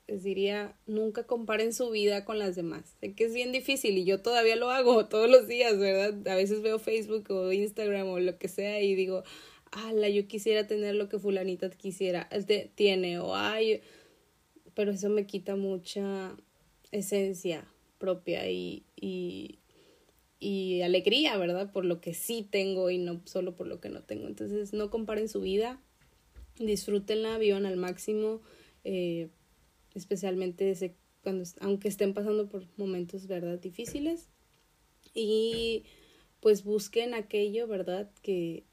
les 0.07 0.23
diría, 0.23 0.75
nunca 0.85 1.25
comparen 1.25 1.73
su 1.73 1.89
vida 1.89 2.25
con 2.25 2.37
las 2.37 2.55
demás. 2.55 2.95
Sé 2.99 3.13
que 3.13 3.25
es 3.25 3.33
bien 3.33 3.51
difícil 3.51 3.97
y 3.97 4.03
yo 4.03 4.21
todavía 4.21 4.55
lo 4.55 4.69
hago 4.69 5.05
todos 5.09 5.29
los 5.29 5.47
días, 5.47 5.77
¿verdad? 5.77 6.27
A 6.27 6.35
veces 6.35 6.61
veo 6.61 6.79
Facebook 6.79 7.31
o 7.31 7.51
Instagram 7.51 8.07
o 8.09 8.19
lo 8.19 8.37
que 8.37 8.47
sea 8.47 8.81
y 8.81 8.95
digo, 8.95 9.23
ala, 9.71 10.09
yo 10.09 10.27
quisiera 10.27 10.67
tener 10.67 10.95
lo 10.95 11.09
que 11.09 11.19
fulanita 11.19 11.69
quisiera, 11.69 12.29
tiene 12.75 13.19
o 13.19 13.35
hay, 13.35 13.81
pero 14.73 14.91
eso 14.91 15.09
me 15.09 15.25
quita 15.25 15.55
mucha 15.55 16.35
esencia 16.91 17.65
propia 17.97 18.49
y, 18.49 18.85
y, 18.95 19.59
y 20.39 20.81
alegría, 20.81 21.37
¿verdad? 21.37 21.71
Por 21.71 21.85
lo 21.85 22.01
que 22.01 22.13
sí 22.13 22.47
tengo 22.49 22.89
y 22.89 22.97
no 22.97 23.21
solo 23.25 23.55
por 23.55 23.67
lo 23.67 23.79
que 23.79 23.89
no 23.89 24.03
tengo. 24.03 24.27
Entonces, 24.27 24.73
no 24.73 24.89
comparen 24.89 25.29
su 25.29 25.39
vida, 25.39 25.81
disfrútenla, 26.57 27.37
vivan 27.37 27.65
al 27.65 27.77
máximo. 27.77 28.41
Eh, 28.83 29.29
especialmente 29.95 30.95
cuando, 31.21 31.43
aunque 31.61 31.87
estén 31.87 32.13
pasando 32.13 32.49
por 32.49 32.65
momentos, 32.77 33.27
¿verdad? 33.27 33.59
Difíciles. 33.59 34.29
Y 35.13 35.83
pues 36.39 36.63
busquen 36.63 37.13
aquello, 37.13 37.67
¿verdad? 37.67 38.11
Que, 38.21 38.63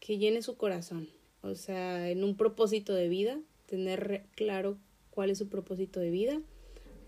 que 0.00 0.18
llene 0.18 0.42
su 0.42 0.56
corazón. 0.56 1.08
O 1.42 1.54
sea, 1.54 2.10
en 2.10 2.24
un 2.24 2.36
propósito 2.36 2.94
de 2.94 3.08
vida, 3.08 3.40
tener 3.66 4.26
claro 4.34 4.78
cuál 5.10 5.30
es 5.30 5.38
su 5.38 5.48
propósito 5.48 6.00
de 6.00 6.10
vida. 6.10 6.42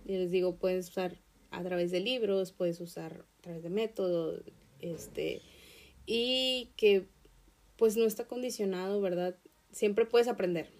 Y 0.06 0.12
les 0.12 0.30
digo, 0.30 0.56
puedes 0.56 0.88
usar 0.88 1.18
a 1.50 1.62
través 1.62 1.90
de 1.90 2.00
libros, 2.00 2.52
puedes 2.52 2.80
usar 2.80 3.24
a 3.38 3.42
través 3.42 3.62
de 3.62 3.70
métodos, 3.70 4.42
este, 4.80 5.42
y 6.06 6.70
que 6.76 7.06
pues 7.76 7.96
no 7.96 8.04
está 8.04 8.26
condicionado, 8.26 9.00
¿verdad? 9.00 9.36
Siempre 9.72 10.04
puedes 10.04 10.28
aprender, 10.28 10.70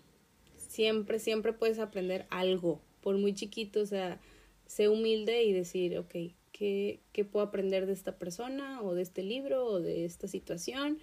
siempre, 0.70 1.18
siempre 1.18 1.52
puedes 1.52 1.80
aprender 1.80 2.26
algo, 2.30 2.80
por 3.00 3.18
muy 3.18 3.34
chiquito, 3.34 3.80
o 3.80 3.86
sea, 3.86 4.20
sé 4.66 4.88
humilde 4.88 5.42
y 5.42 5.52
decir, 5.52 5.98
ok, 5.98 6.14
¿qué, 6.52 7.00
qué 7.12 7.24
puedo 7.24 7.44
aprender 7.44 7.86
de 7.86 7.92
esta 7.92 8.16
persona 8.18 8.80
o 8.82 8.94
de 8.94 9.02
este 9.02 9.24
libro 9.24 9.66
o 9.66 9.80
de 9.80 10.04
esta 10.04 10.28
situación? 10.28 11.00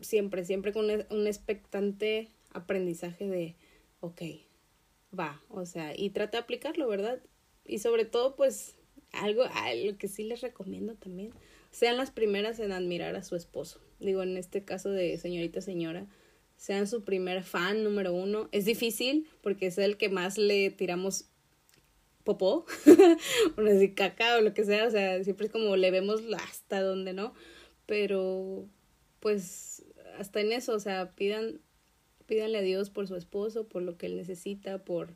Siempre, 0.00 0.44
siempre 0.44 0.72
con 0.72 0.84
un 0.84 1.26
expectante 1.26 2.30
aprendizaje 2.52 3.28
de, 3.28 3.56
ok, 3.98 4.22
va, 5.18 5.42
o 5.50 5.66
sea, 5.66 5.92
y 5.96 6.10
trata 6.10 6.38
de 6.38 6.44
aplicarlo, 6.44 6.86
¿verdad? 6.86 7.20
Y 7.66 7.80
sobre 7.80 8.04
todo, 8.04 8.36
pues, 8.36 8.76
algo, 9.10 9.42
algo 9.54 9.98
que 9.98 10.06
sí 10.06 10.22
les 10.22 10.40
recomiendo 10.40 10.94
también, 10.94 11.32
sean 11.72 11.96
las 11.96 12.12
primeras 12.12 12.60
en 12.60 12.70
admirar 12.70 13.16
a 13.16 13.24
su 13.24 13.34
esposo. 13.34 13.80
Digo, 13.98 14.22
en 14.22 14.36
este 14.36 14.64
caso 14.64 14.90
de 14.90 15.18
señorita 15.18 15.60
señora, 15.60 16.06
sean 16.56 16.86
su 16.86 17.04
primer 17.04 17.42
fan 17.42 17.84
número 17.84 18.12
uno. 18.12 18.48
Es 18.52 18.64
difícil 18.64 19.28
porque 19.42 19.66
es 19.66 19.78
el 19.78 19.96
que 19.96 20.08
más 20.08 20.38
le 20.38 20.70
tiramos 20.70 21.26
popó, 22.24 22.64
o 23.56 23.60
así 23.60 23.92
caca 23.94 24.38
o 24.38 24.40
lo 24.40 24.54
que 24.54 24.64
sea, 24.64 24.86
o 24.86 24.90
sea, 24.90 25.22
siempre 25.22 25.46
es 25.46 25.52
como 25.52 25.76
le 25.76 25.90
vemos 25.90 26.22
hasta 26.38 26.80
donde 26.80 27.12
no, 27.12 27.34
pero 27.86 28.66
pues 29.20 29.84
hasta 30.18 30.40
en 30.40 30.52
eso, 30.52 30.74
o 30.74 30.80
sea, 30.80 31.14
pidan, 31.14 31.60
pídanle 32.26 32.58
a 32.58 32.62
Dios 32.62 32.90
por 32.90 33.06
su 33.06 33.16
esposo, 33.16 33.68
por 33.68 33.82
lo 33.82 33.96
que 33.98 34.06
él 34.06 34.16
necesita, 34.16 34.84
por 34.84 35.10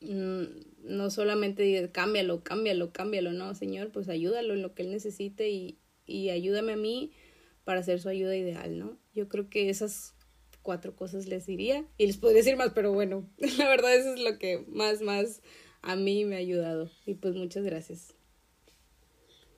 mm, 0.00 0.44
no 0.84 1.10
solamente 1.10 1.90
cámbialo, 1.90 2.44
cámbialo, 2.44 2.92
cámbialo, 2.92 3.32
no, 3.32 3.54
Señor, 3.54 3.90
pues 3.90 4.08
ayúdalo 4.08 4.54
en 4.54 4.62
lo 4.62 4.74
que 4.74 4.82
él 4.82 4.90
necesite 4.90 5.50
y, 5.50 5.78
y 6.06 6.30
ayúdame 6.30 6.74
a 6.74 6.76
mí 6.76 7.12
para 7.64 7.80
hacer 7.80 8.00
su 8.00 8.08
ayuda 8.08 8.36
ideal, 8.36 8.78
¿no? 8.78 8.96
Yo 9.14 9.28
creo 9.28 9.50
que 9.50 9.68
esas 9.68 10.14
cuatro 10.68 10.94
cosas 10.94 11.24
les 11.24 11.46
diría 11.46 11.86
y 11.96 12.06
les 12.06 12.18
podría 12.18 12.40
decir 12.40 12.58
más, 12.58 12.72
pero 12.74 12.92
bueno, 12.92 13.26
la 13.38 13.68
verdad 13.70 13.94
eso 13.94 14.12
es 14.12 14.20
lo 14.20 14.38
que 14.38 14.66
más, 14.68 15.00
más 15.00 15.40
a 15.80 15.96
mí 15.96 16.26
me 16.26 16.36
ha 16.36 16.40
ayudado 16.40 16.90
y 17.06 17.14
pues 17.14 17.34
muchas 17.36 17.64
gracias. 17.64 18.14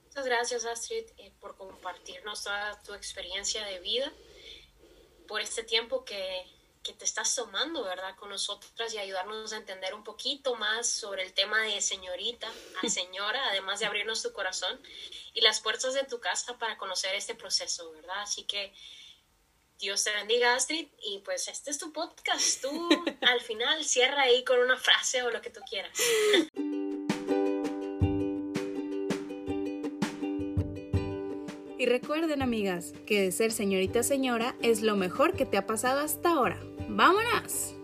Muchas 0.05 0.25
gracias 0.25 0.65
Astrid 0.67 1.03
eh, 1.19 1.33
por 1.41 1.57
compartirnos 1.57 2.45
toda 2.45 2.81
tu 2.85 2.95
experiencia 2.95 3.65
de 3.65 3.81
vida, 3.81 4.13
por 5.27 5.41
este 5.41 5.65
tiempo 5.65 6.05
que, 6.05 6.45
que 6.85 6.93
te 6.93 7.05
estás 7.05 7.35
tomando, 7.35 7.83
¿verdad? 7.83 8.15
Con 8.15 8.29
nosotras 8.29 8.95
y 8.95 8.99
ayudarnos 8.99 9.53
a 9.53 9.57
entender 9.57 9.95
un 9.95 10.05
poquito 10.05 10.55
más 10.55 10.87
sobre 10.87 11.25
el 11.25 11.33
tema 11.33 11.61
de 11.63 11.81
señorita 11.81 12.49
a 12.85 12.89
señora, 12.89 13.49
además 13.49 13.81
de 13.81 13.87
abrirnos 13.87 14.23
tu 14.23 14.33
corazón 14.33 14.81
y 15.35 15.41
las 15.41 15.59
puertas 15.59 15.93
de 15.95 16.05
tu 16.05 16.21
casa 16.21 16.57
para 16.57 16.79
conocer 16.79 17.17
este 17.17 17.35
proceso, 17.35 17.91
¿verdad? 17.91 18.21
Así 18.21 18.45
que 18.45 18.73
Dios 19.81 20.05
te 20.05 20.13
bendiga, 20.13 20.55
Astrid. 20.55 20.89
Y 21.03 21.21
pues 21.25 21.49
este 21.49 21.71
es 21.71 21.79
tu 21.79 21.93
podcast. 21.93 22.61
Tú 22.61 22.89
al 23.23 23.41
final 23.41 23.83
cierra 23.85 24.23
ahí 24.23 24.45
con 24.45 24.61
una 24.61 24.77
frase 24.77 25.23
o 25.23 25.31
lo 25.31 25.41
que 25.41 25.51
tú 25.51 25.61
quieras. 25.69 25.99
Y 31.79 31.87
recuerden, 31.87 32.43
amigas, 32.43 32.93
que 33.07 33.33
ser 33.33 33.53
señorita 33.53 34.03
señora 34.03 34.55
es 34.61 34.83
lo 34.83 34.97
mejor 34.97 35.35
que 35.35 35.47
te 35.47 35.57
ha 35.57 35.67
pasado 35.67 36.01
hasta 36.01 36.29
ahora. 36.29 36.61
¡Vámonos! 36.89 37.75